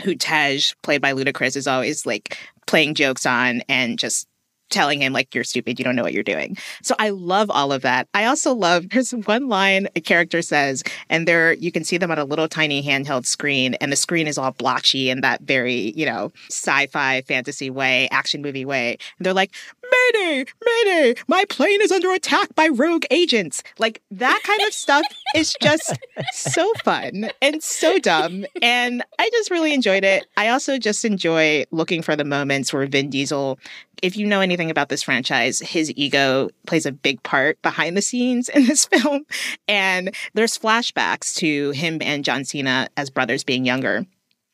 who 0.04 0.14
Tej, 0.14 0.60
played 0.82 1.00
by 1.00 1.12
Ludacris, 1.12 1.56
is 1.56 1.66
always 1.66 2.04
like 2.04 2.36
playing 2.66 2.94
jokes 2.94 3.24
on 3.24 3.62
and 3.68 3.98
just 3.98 4.28
telling 4.70 5.02
him 5.02 5.12
like 5.12 5.34
you're 5.34 5.44
stupid, 5.44 5.78
you 5.78 5.84
don't 5.84 5.96
know 5.96 6.02
what 6.02 6.12
you're 6.12 6.22
doing. 6.22 6.56
So 6.82 6.94
I 6.98 7.10
love 7.10 7.50
all 7.50 7.72
of 7.72 7.82
that. 7.82 8.08
I 8.14 8.24
also 8.24 8.54
love 8.54 8.88
there's 8.90 9.12
one 9.12 9.48
line 9.48 9.88
a 9.96 10.00
character 10.00 10.42
says, 10.42 10.82
and 11.08 11.26
there 11.26 11.52
you 11.54 11.72
can 11.72 11.84
see 11.84 11.98
them 11.98 12.10
on 12.10 12.18
a 12.18 12.24
little 12.24 12.48
tiny 12.48 12.82
handheld 12.82 13.26
screen, 13.26 13.74
and 13.74 13.92
the 13.92 13.96
screen 13.96 14.26
is 14.26 14.38
all 14.38 14.52
blotchy 14.52 15.10
in 15.10 15.20
that 15.20 15.42
very, 15.42 15.92
you 15.96 16.06
know, 16.06 16.32
sci-fi 16.48 17.22
fantasy 17.22 17.70
way, 17.70 18.08
action 18.10 18.42
movie 18.42 18.64
way. 18.64 18.98
And 19.18 19.26
they're 19.26 19.34
like, 19.34 19.52
Mayday, 19.90 20.44
Mayday, 20.64 21.20
my 21.28 21.44
plane 21.48 21.80
is 21.80 21.92
under 21.92 22.12
attack 22.12 22.54
by 22.54 22.68
rogue 22.68 23.04
agents. 23.10 23.62
Like 23.78 24.02
that 24.10 24.40
kind 24.44 24.60
of 24.66 24.72
stuff 24.72 25.04
is 25.34 25.54
just 25.62 25.96
so 26.32 26.70
fun 26.84 27.30
and 27.40 27.62
so 27.62 27.98
dumb. 27.98 28.46
And 28.62 29.02
I 29.18 29.30
just 29.30 29.50
really 29.50 29.74
enjoyed 29.74 30.04
it. 30.04 30.26
I 30.36 30.48
also 30.48 30.78
just 30.78 31.04
enjoy 31.04 31.64
looking 31.70 32.02
for 32.02 32.16
the 32.16 32.24
moments 32.24 32.72
where 32.72 32.86
Vin 32.86 33.10
Diesel, 33.10 33.58
if 34.02 34.16
you 34.16 34.26
know 34.26 34.40
anything 34.40 34.70
about 34.70 34.88
this 34.88 35.02
franchise, 35.02 35.60
his 35.60 35.92
ego 35.96 36.48
plays 36.66 36.86
a 36.86 36.92
big 36.92 37.22
part 37.22 37.60
behind 37.62 37.96
the 37.96 38.02
scenes 38.02 38.48
in 38.48 38.66
this 38.66 38.84
film. 38.92 39.24
And 39.68 40.14
there's 40.34 40.58
flashbacks 40.58 41.34
to 41.36 41.70
him 41.70 41.98
and 42.00 42.24
John 42.24 42.44
Cena 42.44 42.88
as 42.96 43.10
brothers 43.10 43.44
being 43.44 43.64
younger. 43.64 44.06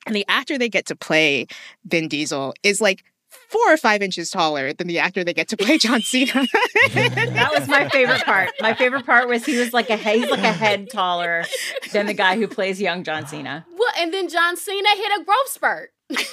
And 0.07 0.17
the 0.17 0.25
actor 0.29 0.59
they 0.59 0.69
get 0.69 0.87
to 0.87 0.97
play 0.97 1.47
Vin 1.85 2.09
Diesel 2.09 2.55
is 2.63 2.81
like 2.81 3.05
four 3.49 3.73
or 3.73 3.77
five 3.77 4.03
inches 4.03 4.31
taller 4.31 4.73
than 4.73 4.87
the 4.87 4.99
actor 4.99 5.25
they 5.25 5.35
get 5.35 5.49
to 5.49 5.57
play 5.57 5.79
John 5.79 6.01
Cena. 6.03 6.47
That 6.93 7.51
was 7.53 7.69
my 7.69 7.89
favorite 7.89 8.25
part. 8.25 8.51
My 8.61 8.75
favorite 8.75 9.07
part 9.07 9.29
was 9.29 9.45
he 9.47 9.57
was 9.59 9.73
like 9.73 9.89
a 9.91 9.97
he's 9.97 10.31
like 10.31 10.41
a 10.41 10.53
head 10.53 10.91
taller 10.91 11.45
than 11.93 12.07
the 12.07 12.15
guy 12.15 12.37
who 12.37 12.47
plays 12.47 12.81
young 12.81 13.05
John 13.05 13.27
Cena. 13.27 13.65
Well, 13.77 13.91
and 13.99 14.13
then 14.13 14.29
John 14.29 14.57
Cena 14.57 14.89
hit 14.97 15.21
a 15.21 15.25
growth 15.25 15.49
spurt. 15.49 15.91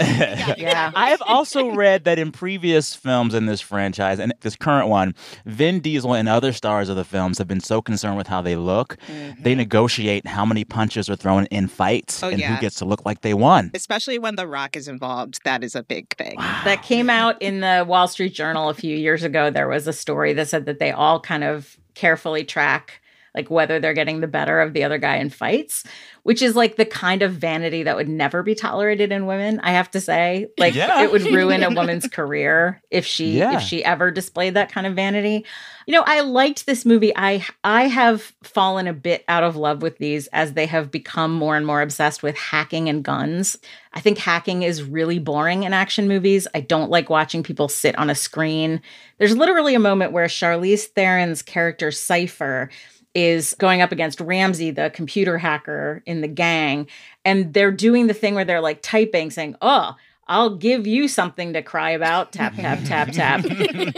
Yeah. 0.57 0.91
I 0.95 1.09
have 1.09 1.21
also 1.25 1.69
read 1.71 2.03
that 2.03 2.19
in 2.19 2.31
previous 2.31 2.95
films 2.95 3.33
in 3.33 3.45
this 3.45 3.61
franchise 3.61 4.19
and 4.19 4.33
this 4.41 4.55
current 4.55 4.87
one, 4.89 5.15
Vin 5.45 5.79
Diesel 5.79 6.13
and 6.13 6.27
other 6.27 6.51
stars 6.53 6.89
of 6.89 6.95
the 6.95 7.03
films 7.05 7.37
have 7.37 7.47
been 7.47 7.59
so 7.61 7.81
concerned 7.81 8.17
with 8.17 8.27
how 8.27 8.41
they 8.41 8.55
look, 8.55 8.97
mm-hmm. 9.07 9.41
they 9.41 9.55
negotiate 9.55 10.27
how 10.27 10.45
many 10.45 10.63
punches 10.65 11.09
are 11.09 11.15
thrown 11.15 11.45
in 11.47 11.67
fights 11.67 12.21
Oh, 12.23 12.29
and 12.29 12.39
yeah. 12.39 12.55
who 12.55 12.61
gets 12.61 12.75
to 12.77 12.85
look 12.85 13.05
like 13.05 13.21
they 13.21 13.33
won. 13.33 13.71
Especially 13.73 14.19
when 14.19 14.35
The 14.35 14.47
Rock 14.47 14.75
is 14.75 14.87
involved, 14.87 15.39
that 15.45 15.63
is 15.63 15.75
a 15.75 15.83
big 15.83 16.15
thing. 16.17 16.35
that 16.37 16.81
came 16.83 17.09
out 17.09 17.41
in 17.41 17.61
the 17.61 17.85
Wall 17.87 18.07
Street 18.07 18.33
Journal 18.33 18.69
a 18.69 18.73
few 18.73 18.95
years 18.97 19.23
ago. 19.23 19.49
There 19.49 19.67
was 19.67 19.87
a 19.87 19.93
story 19.93 20.33
that 20.33 20.47
said 20.47 20.65
that 20.65 20.79
they 20.79 20.91
all 20.91 21.19
kind 21.19 21.43
of 21.43 21.77
carefully 21.95 22.43
track 22.43 22.98
like 23.35 23.49
whether 23.49 23.79
they're 23.79 23.93
getting 23.93 24.21
the 24.21 24.27
better 24.27 24.59
of 24.59 24.73
the 24.73 24.83
other 24.83 24.97
guy 24.97 25.17
in 25.17 25.29
fights, 25.29 25.83
which 26.23 26.41
is 26.41 26.55
like 26.55 26.75
the 26.75 26.85
kind 26.85 27.21
of 27.21 27.33
vanity 27.33 27.83
that 27.83 27.95
would 27.95 28.09
never 28.09 28.43
be 28.43 28.55
tolerated 28.55 29.11
in 29.11 29.25
women, 29.25 29.59
I 29.61 29.71
have 29.71 29.89
to 29.91 30.01
say. 30.01 30.47
Like 30.57 30.75
Yeah. 30.75 31.01
it 31.03 31.11
would 31.11 31.23
ruin 31.23 31.63
a 31.63 31.69
woman's 31.69 32.07
career 32.11 32.81
if 32.91 33.05
she 33.05 33.37
Yeah. 33.37 33.57
if 33.57 33.61
she 33.61 33.83
ever 33.83 34.11
displayed 34.11 34.55
that 34.55 34.71
kind 34.71 34.87
of 34.87 34.95
vanity. 34.95 35.45
You 35.85 35.93
know, 35.95 36.03
I 36.05 36.21
liked 36.21 36.65
this 36.65 36.85
movie. 36.85 37.11
I 37.15 37.45
I 37.63 37.87
have 37.87 38.33
fallen 38.43 38.87
a 38.87 38.93
bit 38.93 39.23
out 39.27 39.43
of 39.43 39.55
love 39.55 39.81
with 39.81 39.97
these 39.97 40.27
as 40.27 40.53
they 40.53 40.65
have 40.67 40.91
become 40.91 41.33
more 41.33 41.55
and 41.55 41.65
more 41.65 41.81
obsessed 41.81 42.21
with 42.21 42.37
hacking 42.37 42.89
and 42.89 43.03
guns. 43.03 43.57
I 43.93 43.99
think 43.99 44.19
hacking 44.19 44.61
is 44.63 44.83
really 44.83 45.17
boring 45.17 45.63
in 45.63 45.73
action 45.73 46.07
movies. 46.07 46.47
I 46.53 46.61
don't 46.61 46.91
like 46.91 47.09
watching 47.09 47.41
people 47.41 47.67
sit 47.69 47.97
on 47.97 48.09
a 48.11 48.15
screen. 48.15 48.81
There's 49.17 49.35
literally 49.35 49.73
a 49.73 49.79
moment 49.79 50.11
where 50.11 50.27
Charlize 50.27 50.85
Theron's 50.89 51.41
character 51.41 51.89
Cypher 51.91 52.69
is 53.15 53.55
going 53.57 53.81
up 53.81 53.91
against 53.91 54.21
Ramsey, 54.21 54.71
the 54.71 54.91
computer 54.91 55.37
hacker 55.37 56.03
in 56.05 56.21
the 56.21 56.27
gang, 56.27 56.87
and 57.25 57.53
they're 57.53 57.71
doing 57.71 58.07
the 58.07 58.13
thing 58.13 58.35
where 58.35 58.45
they're 58.45 58.61
like 58.61 58.81
typing, 58.81 59.31
saying, 59.31 59.55
"Oh, 59.61 59.95
I'll 60.27 60.55
give 60.55 60.85
you 60.85 61.07
something 61.07 61.53
to 61.53 61.63
cry 61.63 61.89
about." 61.91 62.31
Tap 62.31 62.55
tap 62.55 62.79
tap 62.85 63.11
tap. 63.11 63.45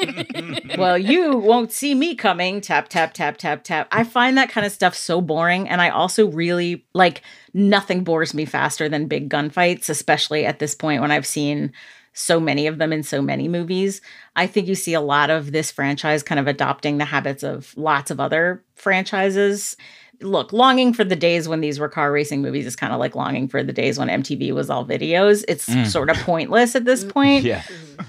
well, 0.78 0.98
you 0.98 1.38
won't 1.38 1.72
see 1.72 1.94
me 1.94 2.16
coming. 2.16 2.62
Tap, 2.62 2.88
tap, 2.88 3.14
tap, 3.14 3.38
tap, 3.38 3.64
tap. 3.64 3.88
I 3.92 4.04
find 4.04 4.38
that 4.38 4.50
kind 4.50 4.66
of 4.66 4.72
stuff 4.72 4.96
so 4.96 5.20
boring. 5.20 5.68
And 5.68 5.82
I 5.82 5.90
also 5.90 6.28
really 6.28 6.86
like 6.94 7.22
nothing 7.54 8.04
bores 8.04 8.34
me 8.34 8.46
faster 8.46 8.88
than 8.88 9.08
big 9.08 9.30
gunfights, 9.30 9.90
especially 9.90 10.46
at 10.46 10.60
this 10.60 10.74
point 10.74 11.02
when 11.02 11.12
I've 11.12 11.28
seen 11.28 11.74
so 12.14 12.40
many 12.40 12.68
of 12.68 12.78
them 12.78 12.92
in 12.92 13.04
so 13.04 13.22
many 13.22 13.48
movies. 13.48 14.02
I 14.36 14.46
think 14.48 14.68
you 14.68 14.76
see 14.76 14.94
a 14.94 15.02
lot 15.02 15.30
of 15.30 15.52
this 15.52 15.72
franchise 15.72 16.24
kind 16.24 16.40
of 16.40 16.48
adopting 16.48 16.98
the 16.98 17.06
habits 17.06 17.44
of 17.44 17.74
lots 17.78 18.12
of 18.12 18.20
other 18.20 18.64
franchises. 18.76 19.76
Look, 20.22 20.54
longing 20.54 20.94
for 20.94 21.04
the 21.04 21.16
days 21.16 21.48
when 21.48 21.62
these 21.62 21.80
were 21.80 21.90
car 21.90 22.12
racing 22.12 22.42
movies 22.44 22.68
is 22.68 22.76
kind 22.76 22.94
of 22.94 23.00
like 23.00 23.16
longing 23.16 23.48
for 23.48 23.64
the 23.64 23.74
days 23.74 23.98
when 23.98 24.08
MTV 24.08 24.52
was 24.52 24.70
all 24.70 24.86
videos. 24.86 25.44
It's 25.48 25.68
Mm. 25.68 25.88
sort 25.88 26.10
of 26.12 26.18
pointless 26.18 26.76
at 26.76 26.86
this 26.86 27.04
point 27.04 27.44
Yeah. 27.46 27.64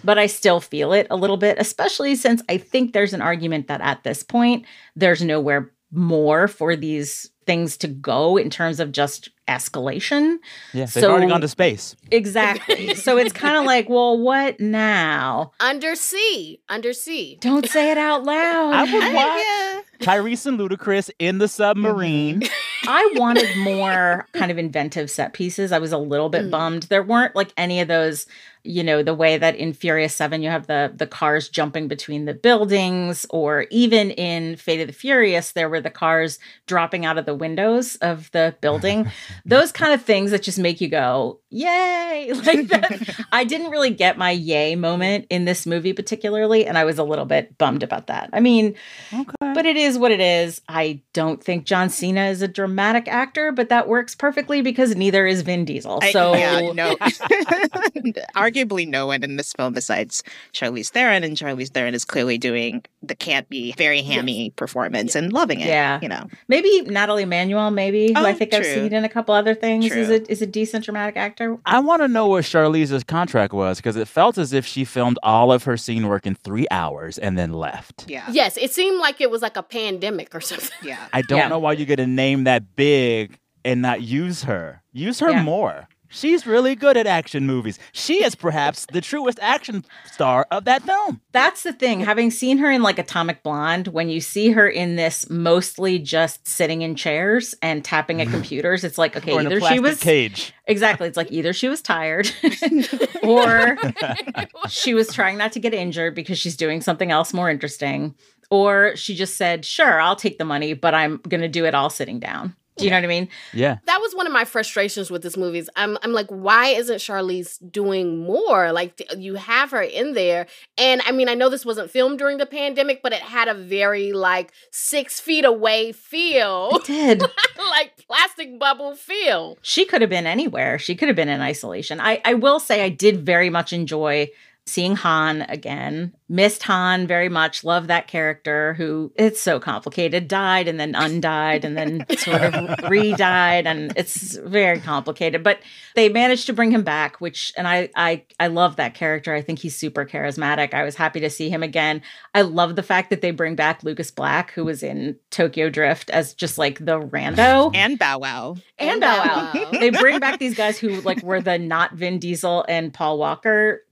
but 0.04 0.18
I 0.18 0.26
still 0.26 0.60
feel 0.60 0.92
it 0.92 1.06
a 1.10 1.16
little 1.16 1.38
bit, 1.38 1.56
especially 1.58 2.14
since 2.16 2.42
I 2.50 2.58
think 2.58 2.92
there's 2.92 3.14
an 3.14 3.22
argument 3.22 3.68
that 3.68 3.80
at 3.80 4.02
this 4.04 4.22
point, 4.22 4.66
there's 4.94 5.22
nowhere 5.22 5.70
more 5.90 6.48
for 6.48 6.76
these 6.76 7.30
things 7.46 7.76
to 7.78 7.88
go 7.88 8.36
in 8.36 8.50
terms 8.50 8.78
of 8.78 8.92
just 8.92 9.30
escalation. 9.48 10.38
Yeah. 10.72 10.86
They've 10.86 11.02
So- 11.02 11.10
already 11.10 11.26
gone 11.28 11.40
to 11.40 11.48
space. 11.48 11.96
Exactly. 12.10 12.94
so 12.94 13.16
it's 13.18 13.32
kind 13.32 13.56
of 13.56 13.64
like, 13.64 13.88
well, 13.88 14.18
what 14.18 14.60
now? 14.60 15.52
Undersea. 15.60 16.60
Undersea. 16.68 17.38
Don't 17.40 17.68
say 17.68 17.90
it 17.90 17.98
out 17.98 18.24
loud. 18.24 18.72
I 18.74 18.84
would 18.84 19.14
watch 19.14 19.42
yeah. 19.44 19.80
Tyrese 20.00 20.46
and 20.46 20.58
Ludacris 20.58 21.10
in 21.18 21.38
the 21.38 21.48
submarine. 21.48 22.42
I 22.84 23.12
wanted 23.16 23.48
more 23.58 24.26
kind 24.32 24.50
of 24.50 24.58
inventive 24.58 25.10
set 25.10 25.32
pieces. 25.32 25.70
I 25.72 25.78
was 25.78 25.92
a 25.92 25.98
little 25.98 26.28
bit 26.28 26.42
Mm. 26.46 26.50
bummed. 26.50 26.82
There 26.84 27.02
weren't 27.02 27.36
like 27.36 27.52
any 27.56 27.80
of 27.80 27.86
those, 27.88 28.26
you 28.64 28.84
know, 28.84 29.02
the 29.02 29.14
way 29.14 29.38
that 29.38 29.56
in 29.56 29.72
Furious 29.72 30.14
7 30.14 30.42
you 30.42 30.48
have 30.48 30.66
the 30.66 30.92
the 30.94 31.06
cars 31.06 31.48
jumping 31.48 31.88
between 31.88 32.24
the 32.26 32.34
buildings 32.34 33.26
or 33.30 33.66
even 33.70 34.10
in 34.12 34.56
Fate 34.56 34.80
of 34.80 34.86
the 34.86 34.92
Furious 34.92 35.52
there 35.52 35.68
were 35.68 35.80
the 35.80 35.90
cars 35.90 36.38
dropping 36.66 37.04
out 37.04 37.18
of 37.18 37.26
the 37.26 37.34
windows 37.34 37.96
of 37.96 38.30
the 38.32 38.54
building. 38.60 39.10
those 39.44 39.72
kind 39.72 39.92
of 39.92 40.02
things 40.02 40.30
that 40.30 40.42
just 40.42 40.58
make 40.58 40.80
you 40.80 40.88
go, 40.88 41.40
"Yay!" 41.50 42.32
Like 42.44 42.68
that. 42.68 43.26
I 43.32 43.44
didn't 43.44 43.70
really 43.70 43.90
get 43.90 44.16
my 44.18 44.30
yay 44.30 44.74
moment 44.76 45.26
in 45.30 45.44
this 45.44 45.66
movie 45.66 45.92
particularly 45.92 46.66
and 46.66 46.78
I 46.78 46.84
was 46.84 46.98
a 46.98 47.04
little 47.04 47.24
bit 47.26 47.58
bummed 47.58 47.82
about 47.82 48.06
that. 48.06 48.30
I 48.32 48.40
mean, 48.40 48.74
Okay. 49.12 49.41
But 49.54 49.66
it 49.66 49.76
is 49.76 49.98
what 49.98 50.10
it 50.10 50.20
is. 50.20 50.60
I 50.68 51.00
don't 51.12 51.42
think 51.42 51.64
John 51.64 51.88
Cena 51.90 52.26
is 52.26 52.42
a 52.42 52.48
dramatic 52.48 53.08
actor, 53.08 53.52
but 53.52 53.68
that 53.68 53.88
works 53.88 54.14
perfectly 54.14 54.62
because 54.62 54.94
neither 54.96 55.26
is 55.26 55.42
Vin 55.42 55.64
Diesel. 55.64 55.98
I- 56.02 56.12
So 56.12 56.34
yeah, 56.34 56.72
no. 56.72 56.96
Arguably, 58.36 58.86
no 58.88 59.06
one 59.06 59.22
in 59.22 59.36
this 59.36 59.52
film 59.52 59.72
besides 59.72 60.22
Charlize 60.52 60.90
Theron, 60.90 61.24
and 61.24 61.36
Charlize 61.36 61.70
Theron 61.70 61.94
is 61.94 62.04
clearly 62.04 62.38
doing 62.38 62.84
the 63.02 63.14
can't 63.14 63.48
be 63.48 63.72
very 63.72 64.02
hammy 64.02 64.50
performance 64.50 65.14
and 65.14 65.32
loving 65.32 65.60
it. 65.60 65.66
Yeah. 65.66 65.98
you 66.02 66.08
know. 66.08 66.26
maybe 66.48 66.82
Nathalie 66.82 67.24
Emmanuel, 67.24 67.70
maybe 67.70 68.12
who 68.12 68.20
I 68.20 68.30
Oh, 68.32 68.34
think 68.34 68.54
I've 68.54 68.64
seen 68.64 68.92
in 68.92 69.04
a 69.04 69.08
couple 69.08 69.34
other 69.34 69.54
things, 69.54 69.90
is 69.92 70.08
a 70.08 70.30
is 70.30 70.40
a 70.42 70.46
decent 70.46 70.84
dramatic 70.84 71.16
actor. 71.16 71.58
I 71.66 71.80
want 71.80 72.02
to 72.02 72.08
know 72.08 72.26
what 72.28 72.44
Charlize's 72.44 73.04
contract 73.04 73.52
was 73.52 73.78
because 73.78 73.96
it 73.96 74.08
felt 74.08 74.38
as 74.38 74.52
if 74.52 74.64
she 74.66 74.84
filmed 74.84 75.18
all 75.22 75.52
of 75.52 75.64
her 75.64 75.76
scene 75.76 76.06
work 76.08 76.26
in 76.26 76.34
three 76.34 76.66
hours 76.70 77.18
and 77.18 77.36
then 77.38 77.52
left. 77.52 78.04
Yeah, 78.08 78.24
Yes, 78.30 78.56
it 78.56 78.72
seemed 78.72 78.98
like 79.00 79.20
it 79.20 79.30
was 79.30 79.41
like 79.42 79.56
a 79.56 79.62
pandemic 79.62 80.34
or 80.34 80.40
something. 80.40 80.70
yeah. 80.82 81.08
I 81.12 81.22
don't 81.22 81.38
Yeah. 81.38 81.48
know 81.48 81.58
why 81.58 81.72
you 81.72 81.84
get 81.84 82.00
a 82.00 82.06
name 82.06 82.44
that 82.44 82.76
big 82.76 83.38
and 83.64 83.82
not 83.82 84.02
use 84.02 84.44
her. 84.44 84.82
Use 84.92 85.20
her 85.20 85.30
Yeah. 85.30 85.42
more. 85.42 85.88
She's 86.14 86.46
really 86.46 86.74
good 86.74 86.98
at 86.98 87.06
action 87.06 87.46
movies. 87.46 87.78
She 87.92 88.22
is 88.22 88.34
perhaps 88.34 88.84
the 88.92 89.00
truest 89.00 89.38
action 89.40 89.82
star 90.12 90.46
of 90.50 90.66
that 90.66 90.82
film. 90.82 91.22
That's 91.32 91.62
the 91.62 91.72
thing. 91.72 92.00
Having 92.00 92.32
seen 92.32 92.58
her 92.58 92.70
in 92.70 92.82
like 92.82 92.98
Atomic 92.98 93.42
Blonde, 93.42 93.88
when 93.88 94.10
you 94.10 94.20
see 94.20 94.50
her 94.50 94.68
in 94.68 94.96
this 94.96 95.30
mostly 95.30 95.98
just 95.98 96.46
sitting 96.46 96.82
in 96.82 96.96
chairs 96.96 97.54
and 97.62 97.82
tapping 97.82 98.20
at 98.20 98.28
computers, 98.30 98.84
it's 98.84 98.98
like, 98.98 99.16
okay, 99.16 99.32
or 99.32 99.40
in 99.40 99.46
a 99.46 99.50
either 99.56 99.60
she 99.68 99.80
was 99.80 99.98
cage. 100.00 100.52
Exactly. 100.66 101.08
It's 101.08 101.16
like 101.16 101.32
either 101.32 101.54
she 101.54 101.70
was 101.70 101.80
tired 101.80 102.30
or 103.22 103.78
she 104.68 104.92
was 104.92 105.08
trying 105.14 105.38
not 105.38 105.52
to 105.52 105.60
get 105.60 105.72
injured 105.72 106.14
because 106.14 106.38
she's 106.38 106.56
doing 106.58 106.82
something 106.82 107.10
else 107.10 107.32
more 107.32 107.48
interesting. 107.48 108.14
Or 108.52 108.94
she 108.96 109.14
just 109.14 109.38
said, 109.38 109.64
sure, 109.64 109.98
I'll 109.98 110.14
take 110.14 110.36
the 110.36 110.44
money, 110.44 110.74
but 110.74 110.92
I'm 110.92 111.16
going 111.26 111.40
to 111.40 111.48
do 111.48 111.64
it 111.64 111.74
all 111.74 111.88
sitting 111.88 112.20
down. 112.20 112.54
Do 112.76 112.84
you 112.84 112.90
know 112.90 112.96
what 112.98 113.04
I 113.04 113.06
mean? 113.06 113.28
Yeah. 113.54 113.78
that 113.86 114.00
was 114.00 114.14
one 114.14 114.26
of 114.26 114.32
my 114.32 114.44
frustrations 114.44 115.10
with 115.10 115.22
this 115.22 115.36
movie. 115.36 115.62
I'm 115.76 115.96
I'm 116.02 116.12
like, 116.12 116.28
why 116.28 116.68
isn't 116.68 116.96
Charlize 116.98 117.58
doing 117.70 118.18
more? 118.18 118.72
Like 118.72 118.96
th- 118.96 119.12
you 119.18 119.34
have 119.34 119.70
her 119.72 119.82
in 119.82 120.14
there, 120.14 120.46
and 120.78 121.02
I 121.06 121.12
mean, 121.12 121.28
I 121.28 121.34
know 121.34 121.50
this 121.50 121.66
wasn't 121.66 121.90
filmed 121.90 122.18
during 122.18 122.38
the 122.38 122.46
pandemic, 122.46 123.02
but 123.02 123.12
it 123.12 123.20
had 123.20 123.48
a 123.48 123.54
very 123.54 124.12
like 124.12 124.52
six 124.70 125.20
feet 125.20 125.44
away 125.44 125.92
feel, 125.92 126.70
It 126.72 126.84
did. 126.84 127.20
like 127.70 127.92
plastic 128.06 128.58
bubble 128.58 128.96
feel. 128.96 129.58
she 129.60 129.84
could 129.84 130.00
have 130.00 130.10
been 130.10 130.26
anywhere. 130.26 130.78
She 130.78 130.94
could 130.94 131.08
have 131.08 131.16
been 131.16 131.28
in 131.28 131.42
isolation. 131.42 132.00
I, 132.00 132.22
I 132.24 132.34
will 132.34 132.58
say 132.58 132.82
I 132.82 132.88
did 132.88 133.24
very 133.26 133.50
much 133.50 133.74
enjoy 133.74 134.28
seeing 134.66 134.96
Han 134.96 135.42
again. 135.42 136.14
Missed 136.28 136.62
Han 136.62 137.06
very 137.06 137.28
much. 137.28 137.62
Love 137.64 137.88
that 137.88 138.06
character 138.06 138.74
who 138.74 139.12
it's 139.16 139.40
so 139.40 139.58
complicated. 139.60 140.28
Died 140.28 140.68
and 140.68 140.78
then 140.80 140.94
undied 140.94 141.64
and 141.64 141.76
then 141.76 142.06
sort 142.16 142.40
of 142.42 142.90
re-died 142.90 143.66
and 143.66 143.92
it's 143.96 144.36
very 144.38 144.78
complicated. 144.80 145.42
But 145.42 145.58
they 145.94 146.08
managed 146.08 146.46
to 146.46 146.52
bring 146.52 146.70
him 146.70 146.84
back, 146.84 147.20
which 147.20 147.52
and 147.56 147.66
I 147.68 147.90
I 147.96 148.24
I 148.40 148.46
love 148.46 148.76
that 148.76 148.94
character. 148.94 149.34
I 149.34 149.42
think 149.42 149.58
he's 149.58 149.76
super 149.76 150.06
charismatic. 150.06 150.72
I 150.72 150.84
was 150.84 150.94
happy 150.94 151.20
to 151.20 151.28
see 151.30 151.50
him 151.50 151.62
again. 151.62 152.00
I 152.34 152.42
love 152.42 152.76
the 152.76 152.82
fact 152.82 153.10
that 153.10 153.20
they 153.20 153.30
bring 153.32 153.56
back 153.56 153.82
Lucas 153.82 154.10
Black, 154.10 154.52
who 154.52 154.64
was 154.64 154.82
in 154.82 155.18
Tokyo 155.30 155.68
Drift 155.70 156.08
as 156.10 156.34
just 156.34 156.56
like 156.56 156.78
the 156.78 156.98
rando 157.00 157.72
And 157.74 157.98
Bow 157.98 158.18
Wow. 158.18 158.56
and 158.78 159.00
Bow 159.00 159.52
Wow. 159.54 159.70
they 159.72 159.90
bring 159.90 160.18
back 160.20 160.38
these 160.38 160.54
guys 160.56 160.78
who 160.78 161.00
like 161.02 161.22
were 161.22 161.40
the 161.42 161.58
not 161.58 161.94
Vin 161.94 162.18
Diesel 162.20 162.64
and 162.68 162.94
Paul 162.94 163.18
Walker 163.18 163.82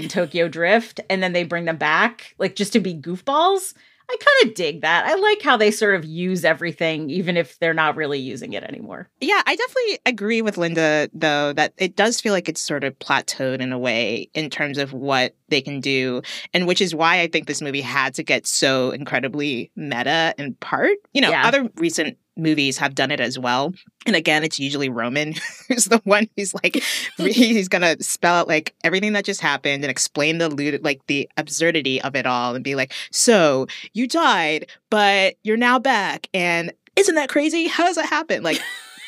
in 0.00 0.08
Tokyo 0.08 0.48
Drift, 0.48 1.00
and 1.10 1.22
then 1.22 1.32
they 1.32 1.44
bring 1.44 1.66
them 1.66 1.76
back 1.76 2.34
like 2.38 2.56
just 2.56 2.72
to 2.72 2.80
be 2.80 2.94
goofballs. 2.94 3.74
I 4.10 4.16
kind 4.20 4.50
of 4.50 4.56
dig 4.56 4.80
that. 4.82 5.06
I 5.06 5.14
like 5.14 5.40
how 5.42 5.56
they 5.56 5.70
sort 5.70 5.94
of 5.94 6.04
use 6.04 6.44
everything, 6.44 7.08
even 7.08 7.36
if 7.36 7.58
they're 7.60 7.72
not 7.72 7.96
really 7.96 8.18
using 8.18 8.52
it 8.52 8.62
anymore. 8.62 9.08
Yeah, 9.20 9.40
I 9.46 9.56
definitely 9.56 9.98
agree 10.04 10.42
with 10.42 10.58
Linda, 10.58 11.08
though, 11.14 11.52
that 11.54 11.72
it 11.78 11.96
does 11.96 12.20
feel 12.20 12.32
like 12.34 12.48
it's 12.48 12.60
sort 12.60 12.84
of 12.84 12.98
plateaued 12.98 13.60
in 13.60 13.72
a 13.72 13.78
way 13.78 14.28
in 14.34 14.50
terms 14.50 14.76
of 14.76 14.92
what 14.92 15.34
they 15.48 15.62
can 15.62 15.80
do. 15.80 16.20
And 16.52 16.66
which 16.66 16.80
is 16.82 16.94
why 16.94 17.20
I 17.20 17.26
think 17.28 17.46
this 17.46 17.62
movie 17.62 17.80
had 17.80 18.12
to 18.14 18.22
get 18.22 18.46
so 18.46 18.90
incredibly 18.90 19.70
meta 19.76 20.34
in 20.36 20.54
part. 20.56 20.98
You 21.14 21.22
know, 21.22 21.30
Yeah. 21.30 21.46
other 21.46 21.70
recent 21.76 22.18
movies 22.36 22.78
have 22.78 22.94
done 22.94 23.10
it 23.10 23.20
as 23.20 23.38
well. 23.38 23.72
And 24.06 24.16
again, 24.16 24.44
it's 24.44 24.58
usually 24.58 24.88
Roman 24.88 25.34
who's 25.68 25.86
the 25.86 26.00
one 26.04 26.28
who's 26.36 26.54
like, 26.54 26.82
he's 27.16 27.68
going 27.68 27.82
to 27.82 28.02
spell 28.02 28.34
out 28.34 28.48
like 28.48 28.74
everything 28.84 29.12
that 29.12 29.24
just 29.24 29.40
happened 29.40 29.84
and 29.84 29.90
explain 29.90 30.38
the, 30.38 30.78
like 30.82 31.06
the 31.06 31.28
absurdity 31.36 32.00
of 32.02 32.16
it 32.16 32.26
all 32.26 32.54
and 32.54 32.64
be 32.64 32.74
like, 32.74 32.92
so 33.10 33.66
you 33.92 34.06
died, 34.08 34.66
but 34.90 35.36
you're 35.42 35.56
now 35.56 35.78
back. 35.78 36.28
And 36.34 36.72
isn't 36.96 37.14
that 37.14 37.28
crazy? 37.28 37.68
How 37.68 37.86
does 37.86 37.96
that 37.96 38.06
happen? 38.06 38.42
Like, 38.42 38.60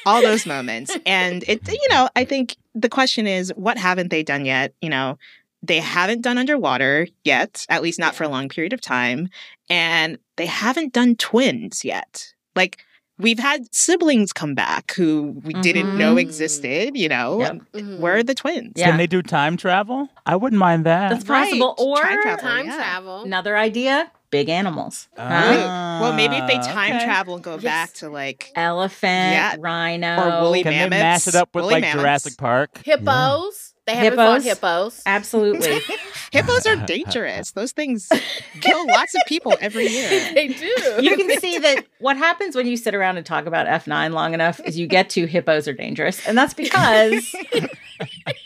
all 0.06 0.22
those 0.22 0.46
moments. 0.46 0.96
And 1.06 1.44
it, 1.48 1.66
you 1.66 1.88
know, 1.90 2.08
I 2.14 2.24
think 2.24 2.56
the 2.74 2.88
question 2.88 3.26
is, 3.26 3.52
what 3.56 3.78
haven't 3.78 4.10
they 4.10 4.22
done 4.22 4.44
yet? 4.44 4.74
You 4.80 4.90
know, 4.90 5.18
they 5.62 5.80
haven't 5.80 6.22
done 6.22 6.38
underwater 6.38 7.08
yet, 7.24 7.64
at 7.68 7.82
least 7.82 7.98
not 7.98 8.14
for 8.14 8.24
a 8.24 8.28
long 8.28 8.48
period 8.48 8.72
of 8.72 8.80
time. 8.80 9.28
And 9.70 10.18
they 10.36 10.46
haven't 10.46 10.92
done 10.92 11.16
twins 11.16 11.84
yet. 11.84 12.34
Like, 12.54 12.84
we've 13.18 13.38
had 13.38 13.72
siblings 13.74 14.32
come 14.32 14.54
back 14.54 14.92
who 14.94 15.40
we 15.44 15.54
didn't 15.54 15.96
know 15.96 16.14
Mhm. 16.16 16.20
existed, 16.20 16.96
you 16.96 17.08
know. 17.08 17.40
Yep. 17.40 17.56
Mhm. 17.74 17.98
Where 18.00 18.16
are 18.16 18.22
the 18.22 18.34
twins? 18.34 18.72
Yeah. 18.76 18.88
Can 18.90 18.96
they 18.98 19.06
do 19.06 19.22
time 19.22 19.56
travel? 19.56 20.08
I 20.26 20.36
wouldn't 20.36 20.58
mind 20.58 20.84
that. 20.86 21.10
That's 21.10 21.24
possible. 21.24 21.74
Right. 21.78 21.84
Or 21.86 21.96
Time 22.02 22.22
travel. 22.22 22.42
time 22.48 22.66
yeah. 22.66 22.76
travel? 22.76 23.22
another 23.24 23.56
idea 23.56 24.10
big 24.30 24.48
animals. 24.48 25.06
Huh? 25.16 25.22
Ah, 25.30 25.98
well, 26.00 26.12
maybe 26.12 26.34
if 26.34 26.48
they 26.48 26.54
time 26.58 26.96
okay. 26.96 27.04
travel 27.04 27.36
and 27.36 27.44
go 27.44 27.52
Yes. 27.52 27.62
back 27.62 27.92
to 27.94 28.08
like 28.08 28.50
Elephant, 28.56 29.32
Yeah. 29.32 29.54
rhino, 29.60 30.16
Or 30.16 30.42
woolly 30.42 30.64
Can 30.64 30.72
they 30.72 30.78
mammoths, 30.88 31.26
mash 31.26 31.28
it 31.28 31.36
up 31.36 31.50
with 31.54 31.62
woolly 31.62 31.74
like 31.74 31.82
mammoths. 31.82 32.00
Jurassic 32.02 32.36
Park? 32.36 32.80
Hippos. 32.84 33.73
They 33.86 33.94
haven't 33.96 34.16
fought 34.16 34.42
hippos. 34.42 35.02
Absolutely. 35.04 35.80
hippos 36.32 36.66
are 36.66 36.76
dangerous. 36.76 37.52
Those 37.52 37.72
things 37.72 38.08
kill 38.60 38.86
lots 38.86 39.14
of 39.14 39.20
people 39.26 39.54
every 39.60 39.86
year. 39.88 40.08
they 40.34 40.48
do. 40.48 40.74
you 41.02 41.16
can 41.16 41.38
see 41.38 41.58
that 41.58 41.84
what 41.98 42.16
happens 42.16 42.56
when 42.56 42.66
you 42.66 42.76
sit 42.76 42.94
around 42.94 43.18
and 43.18 43.26
talk 43.26 43.46
about 43.46 43.66
F9 43.66 44.12
long 44.12 44.32
enough 44.34 44.60
is 44.64 44.78
you 44.78 44.86
get 44.86 45.10
to 45.10 45.26
hippos 45.26 45.68
are 45.68 45.74
dangerous. 45.74 46.26
And 46.26 46.36
that's 46.38 46.54
because 46.54 47.34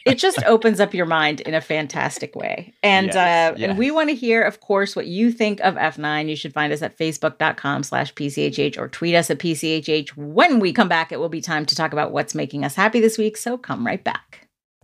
it 0.05 0.19
just 0.19 0.43
opens 0.45 0.81
up 0.81 0.93
your 0.93 1.07
mind 1.07 1.41
in 1.43 1.55
a 1.55 1.61
fantastic 1.61 2.35
way. 2.35 2.75
And 2.83 3.07
Yes, 3.07 3.17
uh, 3.17 3.55
yes. 3.57 3.69
and 3.71 3.79
we 3.79 3.91
want 3.91 4.09
to 4.09 4.15
hear, 4.17 4.43
of 4.43 4.61
course, 4.61 4.97
what 4.97 5.07
you 5.07 5.31
think 5.31 5.61
of 5.61 5.75
F9. 5.77 6.29
You 6.29 6.37
should 6.37 6.53
find 6.53 6.73
us 6.73 6.83
at 6.83 6.99
facebook.com 6.99 7.85
slash 7.85 8.13
PCHH 8.15 8.77
or 8.77 8.89
tweet 8.89 9.15
us 9.15 9.31
at 9.31 9.39
PCHH. 9.39 10.11
When 10.17 10.59
we 10.59 10.73
come 10.73 10.89
back, 10.89 11.13
it 11.13 11.21
will 11.21 11.29
be 11.29 11.41
time 11.41 11.65
to 11.67 11.75
talk 11.77 11.93
about 11.93 12.11
what's 12.13 12.35
making 12.35 12.65
us 12.65 12.75
happy 12.75 13.01
this 13.01 13.17
week. 13.19 13.37
So 13.37 13.57
come 13.57 13.87
right 13.87 14.03
back. 14.03 14.38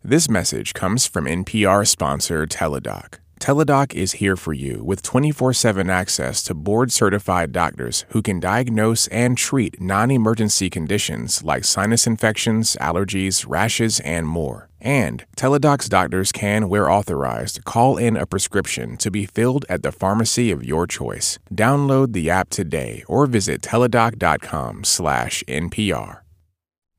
This 0.07 0.29
message 0.29 0.75
comes 0.75 1.07
from 1.07 1.25
NPR 1.25 1.89
sponsor 1.89 2.47
Teladoc. 2.47 3.21
Teladoc 3.41 3.95
is 3.95 4.21
here 4.21 4.37
for 4.37 4.53
you 4.53 4.85
with 4.85 5.01
24 5.01 5.55
7 5.55 5.89
access 5.89 6.43
to 6.43 6.53
board 6.53 6.93
certified 6.93 7.53
doctors 7.53 8.05
who 8.11 8.21
can 8.21 8.39
diagnose 8.39 9.07
and 9.07 9.39
treat 9.39 9.81
non 9.81 10.11
emergency 10.11 10.69
conditions 10.69 11.43
like 11.43 11.65
sinus 11.65 12.07
infections, 12.07 12.77
allergies, 12.83 13.47
rashes, 13.49 13.99
and 14.01 14.29
more. 14.29 14.69
And 14.79 15.25
Teladoc's 15.39 15.89
doctors 15.89 16.33
can, 16.33 16.69
where 16.69 16.91
authorized, 16.91 17.65
call 17.65 17.97
in 17.97 18.15
a 18.15 18.27
prescription 18.27 18.99
to 18.99 19.11
be 19.11 19.25
filled 19.25 19.65
at 19.71 19.83
the 19.83 19.91
pharmacy 19.91 20.51
of 20.51 20.67
your 20.67 20.87
choice. 20.87 21.39
Download 21.51 22.13
the 22.13 22.29
app 22.29 22.51
today 22.51 23.05
or 23.09 23.25
visit 23.25 23.63
teladoc.com 23.63 24.85
slash 24.85 25.43
NPR. 25.49 26.24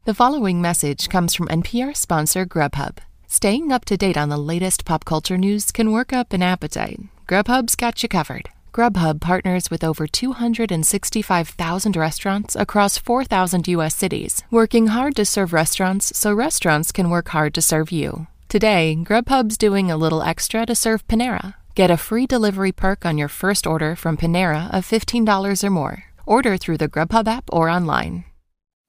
The 0.05 0.13
following 0.13 0.61
message 0.61 1.09
comes 1.09 1.33
from 1.33 1.47
NPR 1.47 1.97
sponsor 1.97 2.45
Grubhub. 2.45 2.99
Staying 3.25 3.71
up 3.71 3.85
to 3.85 3.97
date 3.97 4.17
on 4.17 4.29
the 4.29 4.37
latest 4.37 4.85
pop 4.85 5.03
culture 5.03 5.35
news 5.35 5.71
can 5.71 5.91
work 5.91 6.13
up 6.13 6.31
an 6.31 6.43
appetite. 6.43 6.99
Grubhub's 7.27 7.75
got 7.75 8.03
you 8.03 8.07
covered. 8.07 8.49
Grubhub 8.71 9.19
partners 9.19 9.71
with 9.71 9.83
over 9.83 10.05
265,000 10.05 11.95
restaurants 11.95 12.55
across 12.55 12.99
4,000 12.99 13.67
U.S. 13.69 13.95
cities, 13.95 14.43
working 14.51 14.87
hard 14.93 15.15
to 15.15 15.25
serve 15.25 15.53
restaurants 15.53 16.15
so 16.15 16.31
restaurants 16.31 16.91
can 16.91 17.09
work 17.09 17.29
hard 17.29 17.55
to 17.55 17.61
serve 17.63 17.91
you. 17.91 18.27
Today, 18.47 18.95
Grubhub's 18.99 19.57
doing 19.57 19.89
a 19.89 19.97
little 19.97 20.21
extra 20.21 20.67
to 20.67 20.75
serve 20.75 21.07
Panera. 21.07 21.55
Get 21.73 21.89
a 21.89 21.97
free 21.97 22.27
delivery 22.27 22.71
perk 22.71 23.07
on 23.07 23.17
your 23.17 23.27
first 23.27 23.65
order 23.65 23.95
from 23.95 24.17
Panera 24.17 24.71
of 24.71 24.85
$15 24.85 25.63
or 25.63 25.69
more. 25.71 26.03
Order 26.27 26.57
through 26.57 26.77
the 26.77 26.89
Grubhub 26.89 27.27
app 27.27 27.45
or 27.51 27.69
online. 27.69 28.25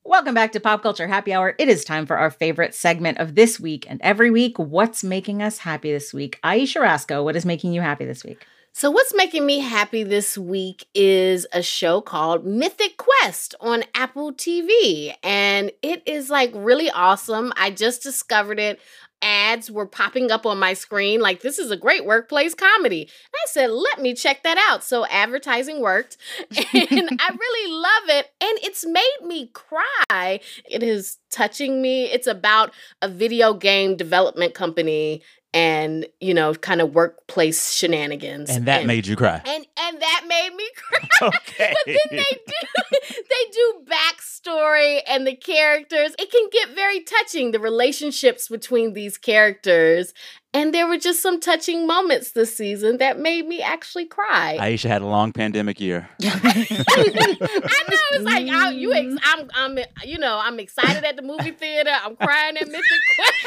Welcome 0.09 0.35
back 0.35 0.53
to 0.53 0.61
Pop 0.61 0.85
Culture 0.85 1.09
Happy 1.09 1.33
Hour. 1.33 1.57
It 1.59 1.69
is 1.69 1.85
time 1.85 2.07
for 2.07 2.17
our 2.17 2.31
favorite 2.31 2.77
segment 2.77 3.19
of 3.19 3.35
this 3.35 3.59
week 3.59 3.87
and 3.89 4.01
every 4.03 4.31
week. 4.31 4.57
What's 4.57 5.03
making 5.03 5.43
us 5.43 5.59
happy 5.59 5.91
this 5.91 6.15
week? 6.15 6.39
Aisha 6.45 6.81
Rascoe, 6.81 7.25
what 7.25 7.35
is 7.35 7.45
making 7.45 7.73
you 7.73 7.81
happy 7.81 8.05
this 8.05 8.23
week? 8.23 8.47
So, 8.73 8.89
what's 8.89 9.13
making 9.15 9.45
me 9.45 9.59
happy 9.59 10.05
this 10.05 10.39
week 10.39 10.87
is 10.95 11.45
a 11.53 11.61
show 11.61 12.01
called 12.01 12.47
Mythic 12.47 12.99
Quest 12.99 13.57
on 13.61 13.83
Apple 13.97 14.33
TV. 14.33 15.13
And 15.25 15.73
it 15.83 16.05
is 16.07 16.31
like 16.31 16.53
really 16.55 16.89
awesome. 16.89 17.53
I 17.57 17.71
just 17.71 18.05
discovered 18.05 18.61
it. 18.61 18.79
Ads 19.23 19.71
were 19.71 19.87
popping 19.87 20.31
up 20.31 20.47
on 20.47 20.59
my 20.59 20.75
screen 20.75 21.21
like, 21.21 21.41
this 21.41 21.59
is 21.59 21.71
a 21.71 21.77
great 21.77 22.05
workplace 22.05 22.55
comedy. 22.55 23.09
I 23.35 23.45
said, 23.49 23.71
let 23.71 24.01
me 24.01 24.15
check 24.15 24.43
that 24.43 24.59
out. 24.71 24.85
So, 24.85 25.07
advertising 25.07 25.81
worked. 25.81 26.17
And 26.75 27.21
I 27.21 27.31
really 27.39 27.73
love 27.73 28.19
it. 28.19 28.31
And 28.41 28.59
it's 28.63 28.87
made 28.87 29.19
me 29.25 29.51
cry. 29.53 30.41
It 30.69 30.83
is 30.83 31.19
touching 31.31 31.83
me. 31.83 32.05
It's 32.05 32.27
about 32.27 32.73
a 33.03 33.09
video 33.09 33.55
game 33.55 33.97
development 33.97 34.55
company 34.55 35.23
and 35.57 36.07
you 36.21 36.35
know 36.35 36.53
kind 36.55 36.83
of 36.83 36.95
workplace 36.95 37.73
shenanigans 37.73 38.51
And 38.51 38.67
that 38.67 38.85
made 38.85 39.07
you 39.07 39.17
cry. 39.17 39.41
and 39.47 39.67
and 39.81 40.01
that 40.03 40.25
made 40.29 40.55
me 40.55 40.69
cry 40.77 41.09
Okay. 41.29 41.73
but 41.87 41.95
then 42.11 42.19
they 42.19 42.19
do 42.47 43.11
they 43.31 43.51
do 43.53 43.75
backstory 43.87 45.01
and 45.09 45.27
the 45.27 45.35
characters 45.35 46.15
it 46.19 46.31
can 46.31 46.49
get 46.53 46.75
very 46.75 47.01
touching 47.01 47.53
the 47.53 47.59
relationships 47.59 48.49
between 48.49 48.93
these 48.93 49.17
characters 49.17 50.13
and 50.57 50.73
there 50.73 50.87
were 50.87 50.97
just 50.97 51.21
some 51.21 51.39
touching 51.39 51.87
moments 51.87 52.33
this 52.33 52.57
season 52.57 52.97
that 52.99 53.19
made 53.19 53.47
me 53.47 53.61
actually 53.61 54.07
cry 54.07 54.57
Aisha 54.59 54.89
had 54.89 55.03
a 55.03 55.07
long 55.07 55.33
pandemic 55.33 55.81
year. 55.81 56.09
I 56.23 57.83
know 57.89 57.97
it's 58.13 58.25
like 58.25 58.49
I, 58.49 58.71
you. 58.71 58.93
Ex- 58.93 59.17
I'm, 59.23 59.51
I'm, 59.55 59.79
you 60.05 60.19
know, 60.19 60.41
I'm 60.43 60.59
excited 60.59 61.05
at 61.05 61.17
the 61.17 61.23
movie 61.23 61.51
theater. 61.51 61.91
I'm 61.91 62.17
crying 62.17 62.57
at 62.57 62.69
Mythic 62.69 62.85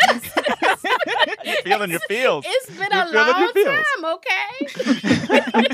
Quest. 0.03 0.39
You're 1.43 1.55
feeling 1.63 1.91
your 1.91 1.99
feels. 2.01 2.45
It's 2.47 2.67
been 2.67 2.89
You're 2.91 3.01
a 3.01 3.07
feeling 3.07 3.27
your 3.27 3.39
long 3.39 3.53
feels. 3.53 3.85
time, 3.95 4.05
okay? 4.05 5.65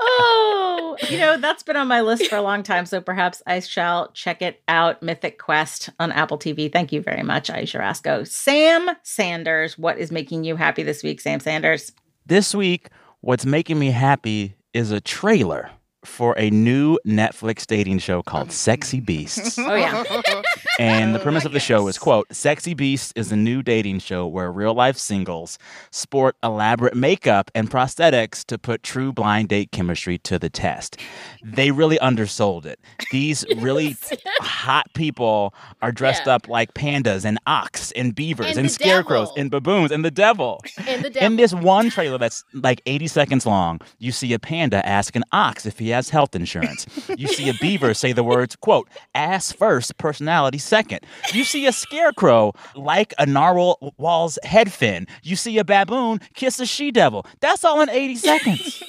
Oh, 0.00 0.96
you 1.08 1.18
know, 1.18 1.36
that's 1.38 1.62
been 1.62 1.76
on 1.76 1.88
my 1.88 2.00
list 2.00 2.26
for 2.28 2.36
a 2.36 2.42
long 2.42 2.62
time. 2.62 2.86
So 2.86 3.00
perhaps 3.00 3.42
I 3.46 3.60
shall 3.60 4.10
check 4.12 4.42
it 4.42 4.62
out. 4.68 5.02
Mythic 5.02 5.38
Quest 5.38 5.90
on 5.98 6.12
Apple 6.12 6.38
TV. 6.38 6.72
Thank 6.72 6.92
you 6.92 7.02
very 7.02 7.22
much, 7.22 7.48
Aisha 7.50 7.78
Rascoe. 7.80 8.24
Sam 8.24 8.90
Sanders, 9.02 9.76
what 9.78 9.89
is 9.98 10.10
making 10.10 10.44
you 10.44 10.56
happy 10.56 10.82
this 10.82 11.02
week, 11.02 11.20
Sam 11.20 11.40
Sanders? 11.40 11.92
This 12.26 12.54
week, 12.54 12.88
what's 13.20 13.44
making 13.44 13.78
me 13.78 13.90
happy 13.90 14.54
is 14.72 14.90
a 14.90 15.00
trailer 15.00 15.70
for 16.04 16.34
a 16.38 16.48
new 16.50 16.98
Netflix 17.06 17.66
dating 17.66 17.98
show 17.98 18.22
called 18.22 18.48
oh. 18.48 18.52
Sexy 18.52 19.00
Beasts. 19.00 19.58
Oh, 19.58 19.74
yeah. 19.74 20.04
And 20.78 21.14
the 21.14 21.20
Oh, 21.20 21.22
premise 21.22 21.44
of 21.44 21.52
the 21.52 21.60
show 21.60 21.88
is 21.88 21.98
quote, 21.98 22.26
Sexy 22.34 22.72
Beasts 22.72 23.12
is 23.14 23.30
a 23.30 23.36
new 23.36 23.62
dating 23.62 23.98
show 23.98 24.26
where 24.26 24.50
real 24.50 24.72
life 24.72 24.96
singles 24.96 25.58
sport 25.90 26.36
elaborate 26.42 26.96
makeup 26.96 27.50
and 27.54 27.70
prosthetics 27.70 28.42
to 28.46 28.56
put 28.56 28.82
true 28.82 29.12
blind 29.12 29.48
date 29.50 29.72
chemistry 29.72 30.16
to 30.18 30.38
the 30.38 30.48
test. 30.48 30.96
They 31.44 31.70
really 31.70 31.98
undersold 31.98 32.64
it. 32.64 32.80
These 33.12 33.44
really 33.58 33.94
hot 34.40 34.86
people 34.94 35.52
are 35.82 35.92
dressed 35.92 36.22
Yeah. 36.26 36.36
up 36.36 36.48
like 36.48 36.72
pandas 36.72 37.26
and 37.26 37.38
ox 37.46 37.92
and 37.92 38.14
beavers 38.14 38.46
And 38.46 38.60
and, 38.60 38.70
scarecrows 38.70 39.28
devil. 39.28 39.40
and 39.40 39.50
baboons 39.50 39.92
and 39.92 40.02
the 40.02 40.10
devil. 40.10 40.62
And 40.86 41.04
the 41.04 41.22
In 41.24 41.36
this 41.36 41.52
one 41.52 41.90
trailer 41.90 42.16
that's 42.16 42.42
like 42.54 42.80
80 42.86 43.06
seconds 43.08 43.44
long, 43.44 43.80
you 43.98 44.12
see 44.12 44.32
a 44.32 44.38
panda 44.38 44.84
ask 44.86 45.14
an 45.14 45.24
ox 45.32 45.66
if 45.66 45.78
he 45.78 45.89
has 45.90 46.10
health 46.10 46.34
insurance. 46.34 46.86
you 47.16 47.28
see 47.28 47.48
a 47.48 47.54
beaver 47.54 47.94
say 47.94 48.12
the 48.12 48.24
words, 48.24 48.56
quote, 48.56 48.88
ass 49.14 49.52
first, 49.52 49.96
personality 49.98 50.58
second. 50.58 51.00
You 51.32 51.44
see 51.44 51.66
a 51.66 51.72
scarecrow 51.72 52.52
like 52.74 53.14
a 53.18 53.26
narwhal's 53.26 54.38
head 54.42 54.72
fin. 54.72 55.06
You 55.22 55.36
see 55.36 55.58
a 55.58 55.64
baboon 55.64 56.20
kiss 56.34 56.60
a 56.60 56.66
she 56.66 56.90
devil. 56.90 57.26
That's 57.40 57.64
all 57.64 57.80
in 57.80 57.90
80 57.90 58.16
seconds. 58.16 58.82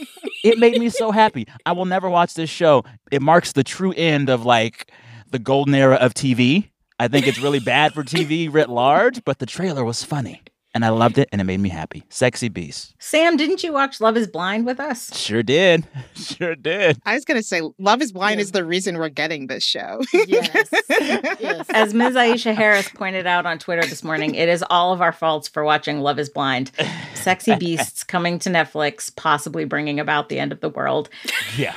it 0.43 0.57
made 0.57 0.79
me 0.79 0.89
so 0.89 1.11
happy. 1.11 1.47
I 1.65 1.73
will 1.73 1.85
never 1.85 2.09
watch 2.09 2.33
this 2.33 2.49
show. 2.49 2.83
It 3.11 3.21
marks 3.21 3.51
the 3.53 3.63
true 3.63 3.93
end 3.93 4.29
of 4.29 4.45
like 4.45 4.91
the 5.29 5.39
golden 5.39 5.75
era 5.75 5.95
of 5.95 6.13
TV. 6.13 6.69
I 6.99 7.07
think 7.07 7.27
it's 7.27 7.39
really 7.39 7.59
bad 7.59 7.93
for 7.93 8.03
TV 8.03 8.51
writ 8.51 8.69
large, 8.69 9.23
but 9.25 9.39
the 9.39 9.45
trailer 9.45 9.83
was 9.83 10.03
funny. 10.03 10.41
And 10.73 10.85
I 10.85 10.89
loved 10.89 11.17
it 11.17 11.27
and 11.33 11.41
it 11.41 11.43
made 11.43 11.59
me 11.59 11.67
happy. 11.67 12.03
Sexy 12.07 12.47
Beast. 12.47 12.95
Sam, 12.97 13.35
didn't 13.35 13.61
you 13.61 13.73
watch 13.73 13.99
Love 13.99 14.15
is 14.15 14.25
Blind 14.27 14.65
with 14.65 14.79
us? 14.79 15.13
Sure 15.17 15.43
did. 15.43 15.85
Sure 16.15 16.55
did. 16.55 16.97
I 17.05 17.15
was 17.15 17.25
gonna 17.25 17.43
say, 17.43 17.61
Love 17.77 18.01
is 18.01 18.11
Blind 18.13 18.37
Yeah. 18.39 18.43
is 18.43 18.51
the 18.51 18.63
reason 18.63 18.97
we're 18.97 19.09
getting 19.09 19.47
this 19.47 19.63
show. 19.63 19.99
Yes. 20.13 20.69
yes. 20.89 21.65
As 21.71 21.93
Ms. 21.93 22.13
Aisha 22.15 22.53
Harris 22.55 22.87
pointed 22.89 23.27
out 23.27 23.45
on 23.45 23.57
Twitter 23.59 23.81
this 23.85 24.03
morning, 24.03 24.35
it 24.35 24.47
is 24.47 24.63
all 24.69 24.93
of 24.93 25.01
our 25.01 25.11
faults 25.11 25.47
for 25.47 25.63
watching 25.63 25.99
Love 25.99 26.19
is 26.19 26.29
Blind. 26.29 26.71
Sexy 27.15 27.55
Beasts 27.55 28.03
coming 28.03 28.39
to 28.39 28.49
Netflix, 28.49 29.13
possibly 29.15 29.65
bringing 29.65 29.99
about 29.99 30.29
the 30.29 30.39
end 30.39 30.51
of 30.51 30.61
the 30.61 30.69
world. 30.69 31.09
Yeah. 31.57 31.75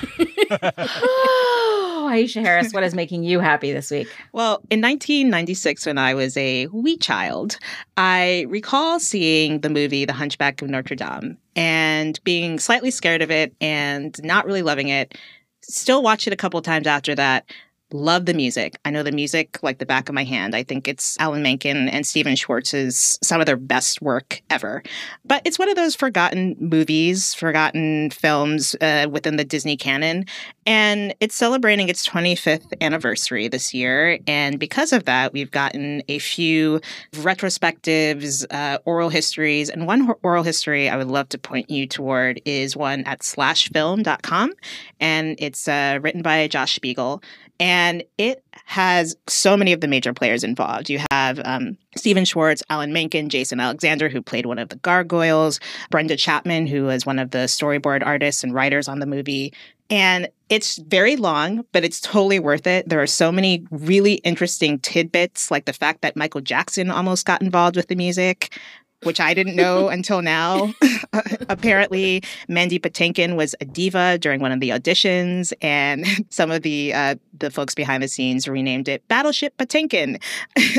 Oh, 2.05 2.09
Aisha 2.09 2.43
Harris, 2.43 2.71
what 2.75 2.83
is 2.85 2.95
making 2.95 3.25
you 3.25 3.41
happy 3.41 3.73
this 3.73 3.91
week? 3.91 4.09
Well, 4.35 4.57
in 4.69 4.83
1996, 4.83 5.87
when 5.87 5.97
I 5.97 6.13
was 6.13 6.37
a 6.37 6.67
wee 6.67 6.99
child, 6.99 7.57
I 7.97 8.45
recall 8.49 9.01
seeing 9.01 9.61
the 9.61 9.71
movie 9.71 10.05
The 10.05 10.13
Hunchback 10.13 10.61
of 10.61 10.69
Notre 10.69 10.97
Dame 10.97 11.39
and 11.57 12.21
being 12.25 12.59
slightly 12.59 12.91
scared 12.91 13.23
of 13.23 13.31
it 13.31 13.55
and 13.61 14.15
not 14.23 14.45
really 14.45 14.61
loving 14.61 14.89
it. 14.89 15.17
Still 15.63 16.03
watched 16.03 16.27
it 16.27 16.35
a 16.35 16.37
couple 16.37 16.61
times 16.61 16.87
after 16.87 17.15
that. 17.15 17.47
Love 17.95 18.27
the 18.27 18.35
music. 18.35 18.75
I 18.85 18.91
know 18.91 19.05
the 19.05 19.13
music 19.13 19.63
like 19.63 19.79
the 19.79 19.87
back 19.87 20.09
of 20.09 20.17
my 20.17 20.25
hand. 20.25 20.57
I 20.57 20.65
think 20.65 20.89
it's 20.89 21.17
Alan 21.21 21.45
Menken 21.45 21.89
and 21.89 22.05
Stephen 22.05 22.35
Schwartz's 22.35 23.21
some 23.23 23.39
of 23.39 23.47
their 23.47 23.57
best 23.57 24.03
work 24.03 24.43
ever. 24.51 24.83
But 25.25 25.43
it's 25.45 25.61
one 25.61 25.69
of 25.69 25.77
those 25.77 25.95
forgotten 25.95 26.57
movies, 26.59 27.35
forgotten 27.35 28.11
films 28.11 28.75
uh, 28.81 29.07
within 29.09 29.37
the 29.37 29.45
Disney 29.45 29.77
canon. 29.77 30.25
And 30.67 31.15
it's 31.21 31.37
celebrating 31.37 31.89
its 31.89 32.05
25th 32.05 32.73
anniversary 32.81 33.47
this 33.47 33.73
year. 33.73 34.19
And 34.27 34.59
because 34.59 34.93
of 34.93 35.05
that, 35.05 35.33
we've 35.33 35.53
gotten 35.53 36.03
a 36.09 36.19
few 36.19 36.81
retrospectives, 37.13 38.45
uh, 38.51 38.79
oral 38.85 39.11
histories. 39.11 39.71
And 39.71 39.87
one 39.87 40.13
oral 40.25 40.43
history 40.43 40.89
I 40.89 40.97
would 40.97 41.07
love 41.07 41.29
to 41.29 41.39
point 41.39 41.71
you 41.71 41.87
toward 41.87 42.41
is 42.45 42.77
one 42.77 43.05
at 43.05 43.21
slashfilm.com. 43.21 44.53
And 44.99 45.37
it's 45.39 45.69
uh, 45.69 46.01
written 46.03 46.23
by 46.23 46.49
Josh 46.49 46.75
Spiegel. 46.75 47.23
And 47.61 48.03
it 48.19 48.43
has 48.65 49.17
so 49.29 49.57
many 49.57 49.73
of 49.73 49.81
the 49.81 49.87
major 49.89 50.13
players 50.13 50.43
involved. 50.43 50.91
You 50.91 51.01
have 51.11 51.41
um, 51.45 51.79
Stephen 51.97 52.25
Schwartz, 52.25 52.63
Alan 52.69 52.93
Menken, 52.93 53.29
Jason 53.29 53.61
Alexander, 53.61 54.09
who 54.09 54.21
played 54.21 54.47
one 54.47 54.59
of 54.59 54.71
the 54.71 54.77
gargoyles, 54.77 55.61
Brenda 55.91 56.17
Chapman, 56.17 56.67
who 56.67 56.85
was 56.85 57.07
one 57.07 57.19
of 57.19 57.31
the 57.31 57.47
storyboard 57.47 58.05
artists 58.05 58.43
and 58.43 58.53
writers 58.53 58.89
on 58.89 58.99
the 58.99 59.07
movie. 59.07 59.53
And 59.91 60.29
it's 60.49 60.79
very 60.79 61.17
long, 61.17 61.65
but 61.73 61.85
it's 61.85 62.01
totally 62.01 62.39
worth 62.39 62.67
it. 62.67 62.89
There 62.89 63.03
are 63.03 63.07
so 63.07 63.31
many 63.31 63.67
really 63.71 64.15
interesting 64.15 64.79
tidbits, 64.79 65.51
like 65.51 65.67
the 65.67 65.73
fact 65.73 66.03
that 66.03 66.17
Michael 66.17 66.41
Jackson 66.41 66.91
almost 66.91 67.27
got 67.27 67.43
involved 67.43 67.77
with 67.77 67.89
the 67.89 67.95
music 67.95 68.59
which 69.05 69.21
I 69.21 69.35
didn't 69.35 69.57
know 69.57 69.89
until 69.95 70.23
now. 70.23 70.75
Apparently, 71.49 72.23
Mandy 72.49 72.79
Patinkin 72.79 73.37
was 73.37 73.55
a 73.61 73.65
diva 73.65 74.19
during 74.19 74.41
one 74.41 74.53
of 74.53 74.61
the 74.61 74.71
auditions, 74.71 75.53
and 75.63 76.07
some 76.31 76.51
of 76.51 76.63
the 76.63 76.93
uh, 76.93 77.15
the 77.39 77.51
folks 77.51 77.75
behind 77.75 78.03
the 78.03 78.09
scenes 78.09 78.49
renamed 78.49 78.89
it 78.89 79.07
Battleship 79.09 79.57
Patinkin. 79.57 80.23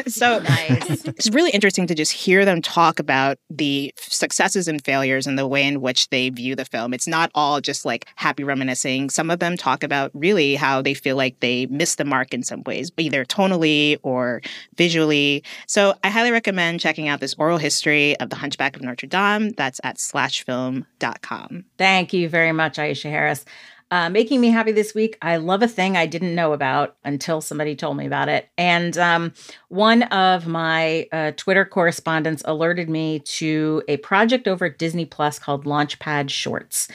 so 0.08 0.40
nice. 0.40 1.06
it's 1.06 1.30
really 1.30 1.52
interesting 1.52 1.88
to 1.88 1.96
just 1.96 2.12
hear 2.12 2.46
them 2.46 2.62
talk 2.62 3.00
about 3.00 3.38
the 3.50 3.94
successes 3.98 4.68
and 4.68 4.84
failures 4.84 5.28
and 5.28 5.38
the 5.38 5.48
way 5.48 5.66
in 5.66 5.82
which 5.82 6.10
they 6.10 6.30
view 6.30 6.56
the 6.56 6.66
film. 6.66 6.94
It's 6.94 7.08
not 7.08 7.32
all 7.36 7.62
just 7.62 7.86
like 7.86 8.08
happy 8.16 8.44
reminiscing. 8.44 9.10
Some 9.10 9.30
of 9.30 9.40
them 9.40 9.58
talk 9.58 9.84
about 9.84 10.12
really 10.14 10.56
how 10.56 10.82
they 10.82 10.94
feel 10.94 11.16
like 11.16 11.40
they 11.40 11.66
missed 11.68 11.98
the 11.98 12.06
mark 12.06 12.34
in 12.34 12.44
some 12.44 12.64
ways, 12.64 12.92
either 12.98 13.26
tonally 13.26 13.98
or 14.04 14.42
visually. 14.76 15.44
So 15.68 15.94
I 16.04 16.10
highly 16.10 16.32
recommend 16.32 16.80
checking 16.80 17.08
out 17.08 17.20
this 17.20 17.36
oral 17.38 17.58
history 17.58 18.15
of 18.20 18.30
The 18.30 18.36
Hunchback 18.38 18.76
of 18.76 18.82
Notre 18.82 19.08
Dame. 19.08 19.52
That's 19.52 19.80
at 19.84 19.98
slashfilm.com. 19.98 21.66
Thank 21.78 22.14
you 22.14 22.30
very 22.30 22.52
much, 22.52 22.78
Aisha 22.78 23.10
Harris. 23.10 23.46
Uh, 23.92 24.10
making 24.10 24.42
me 24.42 24.50
happy 24.50 24.72
this 24.72 24.96
week. 24.96 25.16
I 25.22 25.38
love 25.38 25.62
a 25.62 25.68
thing 25.68 25.96
I 25.96 26.08
didn't 26.08 26.34
know 26.34 26.54
about 26.54 26.98
until 27.06 27.40
somebody 27.40 27.76
told 27.76 27.98
me 27.98 28.08
about 28.08 28.30
it. 28.30 28.50
And 28.58 28.98
um, 28.98 29.34
one 29.70 30.04
of 30.04 30.48
my 30.48 31.08
uh, 31.12 31.32
Twitter 31.38 31.66
correspondents 31.66 32.42
alerted 32.46 32.90
me 32.90 33.20
to 33.20 33.84
a 33.88 33.98
project 33.98 34.48
over 34.48 34.66
at 34.66 34.80
Disney 34.80 35.06
Plus 35.06 35.38
called 35.38 35.66
Launchpad 35.66 36.32
Shorts. 36.32 36.88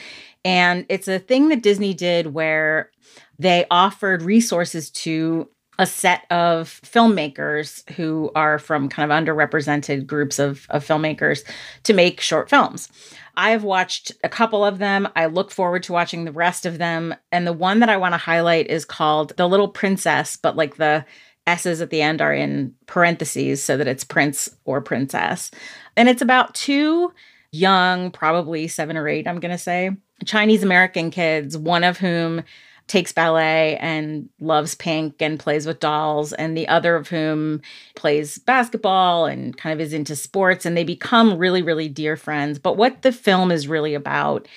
And 0.43 0.85
it's 0.89 1.07
a 1.07 1.19
thing 1.19 1.47
that 1.49 1.63
Disney 1.63 1.93
did 1.93 2.33
where 2.33 2.91
they 3.39 3.65
offered 3.71 4.21
resources 4.21 4.89
to 4.91 5.49
a 5.81 5.85
set 5.87 6.25
of 6.29 6.79
filmmakers 6.83 7.89
who 7.93 8.31
are 8.35 8.59
from 8.59 8.87
kind 8.87 9.11
of 9.11 9.17
underrepresented 9.17 10.05
groups 10.05 10.37
of, 10.37 10.67
of 10.69 10.85
filmmakers 10.85 11.43
to 11.83 11.93
make 11.93 12.21
short 12.21 12.51
films. 12.51 12.87
I've 13.35 13.63
watched 13.63 14.11
a 14.23 14.29
couple 14.29 14.63
of 14.63 14.77
them. 14.77 15.09
I 15.15 15.25
look 15.25 15.49
forward 15.49 15.81
to 15.83 15.93
watching 15.93 16.23
the 16.23 16.31
rest 16.31 16.67
of 16.67 16.77
them. 16.77 17.15
And 17.31 17.47
the 17.47 17.53
one 17.53 17.79
that 17.79 17.89
I 17.89 17.97
want 17.97 18.13
to 18.13 18.19
highlight 18.19 18.67
is 18.67 18.85
called 18.85 19.35
The 19.37 19.47
Little 19.47 19.69
Princess, 19.69 20.37
but 20.37 20.55
like 20.55 20.75
the 20.75 21.03
S's 21.47 21.81
at 21.81 21.89
the 21.89 22.03
end 22.03 22.21
are 22.21 22.33
in 22.33 22.75
parentheses 22.85 23.63
so 23.63 23.75
that 23.75 23.87
it's 23.87 24.03
prince 24.03 24.49
or 24.65 24.81
princess. 24.81 25.49
And 25.97 26.07
it's 26.07 26.21
about 26.21 26.53
two 26.53 27.11
young, 27.51 28.11
probably 28.11 28.67
seven 28.67 28.95
or 28.97 29.07
eight, 29.07 29.27
I'm 29.27 29.39
going 29.39 29.51
to 29.51 29.57
say, 29.57 29.89
Chinese 30.25 30.61
American 30.61 31.09
kids, 31.09 31.57
one 31.57 31.83
of 31.83 31.97
whom 31.97 32.43
takes 32.87 33.11
ballet 33.13 33.77
and 33.77 34.27
loves 34.39 34.75
pink 34.75 35.21
and 35.21 35.39
plays 35.39 35.65
with 35.65 35.79
dolls, 35.79 36.33
and 36.33 36.57
the 36.57 36.67
other 36.67 36.95
of 36.95 37.07
whom 37.07 37.61
plays 37.95 38.37
basketball 38.39 39.25
and 39.25 39.57
kind 39.57 39.73
of 39.73 39.79
is 39.79 39.93
into 39.93 40.15
sports, 40.15 40.65
and 40.65 40.75
they 40.75 40.83
become 40.83 41.37
really, 41.37 41.61
really 41.61 41.87
dear 41.87 42.17
friends. 42.17 42.59
But 42.59 42.77
what 42.77 43.01
the 43.01 43.11
film 43.11 43.51
is 43.51 43.67
really 43.67 43.93
about 43.93 44.47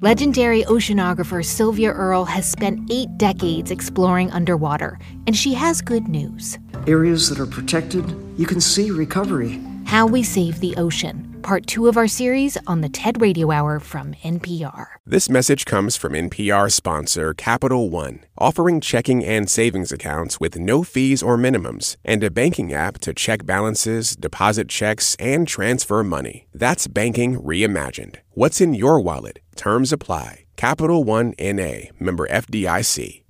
Legendary 0.00 0.62
oceanographer 0.62 1.44
Sylvia 1.44 1.90
Earle 1.90 2.24
has 2.24 2.48
spent 2.48 2.88
eight 2.88 3.08
decades 3.18 3.72
exploring 3.72 4.30
underwater, 4.30 4.96
and 5.26 5.36
she 5.36 5.54
has 5.54 5.80
good 5.82 6.06
news. 6.06 6.56
Areas 6.86 7.28
that 7.28 7.40
are 7.40 7.46
protected, 7.46 8.04
you 8.38 8.46
can 8.46 8.60
see 8.60 8.92
recovery. 8.92 9.60
How 9.86 10.06
we 10.06 10.22
save 10.22 10.60
the 10.60 10.76
ocean 10.76 11.28
part 11.48 11.66
two 11.66 11.88
of 11.88 11.96
our 11.96 12.06
series 12.06 12.58
on 12.66 12.82
the 12.82 12.88
TED 12.88 13.22
Radio 13.22 13.50
Hour 13.50 13.80
from 13.80 14.12
NPR. 14.22 14.86
This 15.06 15.30
message 15.30 15.64
comes 15.64 15.96
from 15.96 16.12
NPR 16.12 16.70
sponsor 16.70 17.32
Capital 17.32 17.88
One, 17.88 18.20
offering 18.36 18.82
checking 18.82 19.24
and 19.24 19.48
savings 19.48 19.90
accounts 19.90 20.38
with 20.38 20.58
no 20.58 20.82
fees 20.82 21.22
or 21.22 21.38
minimums, 21.38 21.96
and 22.04 22.22
a 22.22 22.30
banking 22.30 22.74
app 22.74 22.98
to 22.98 23.14
check 23.14 23.46
balances, 23.46 24.14
deposit 24.14 24.68
checks, 24.68 25.16
and 25.18 25.48
transfer 25.48 26.04
money. 26.04 26.46
That's 26.52 26.86
banking 26.86 27.40
reimagined. 27.40 28.16
What's 28.32 28.60
in 28.60 28.74
your 28.74 29.00
wallet? 29.00 29.38
Terms 29.58 29.92
apply. 29.92 30.44
Capital 30.56 31.02
One 31.02 31.34
NA, 31.38 31.90
member 31.98 32.28
FDIC. 32.28 33.22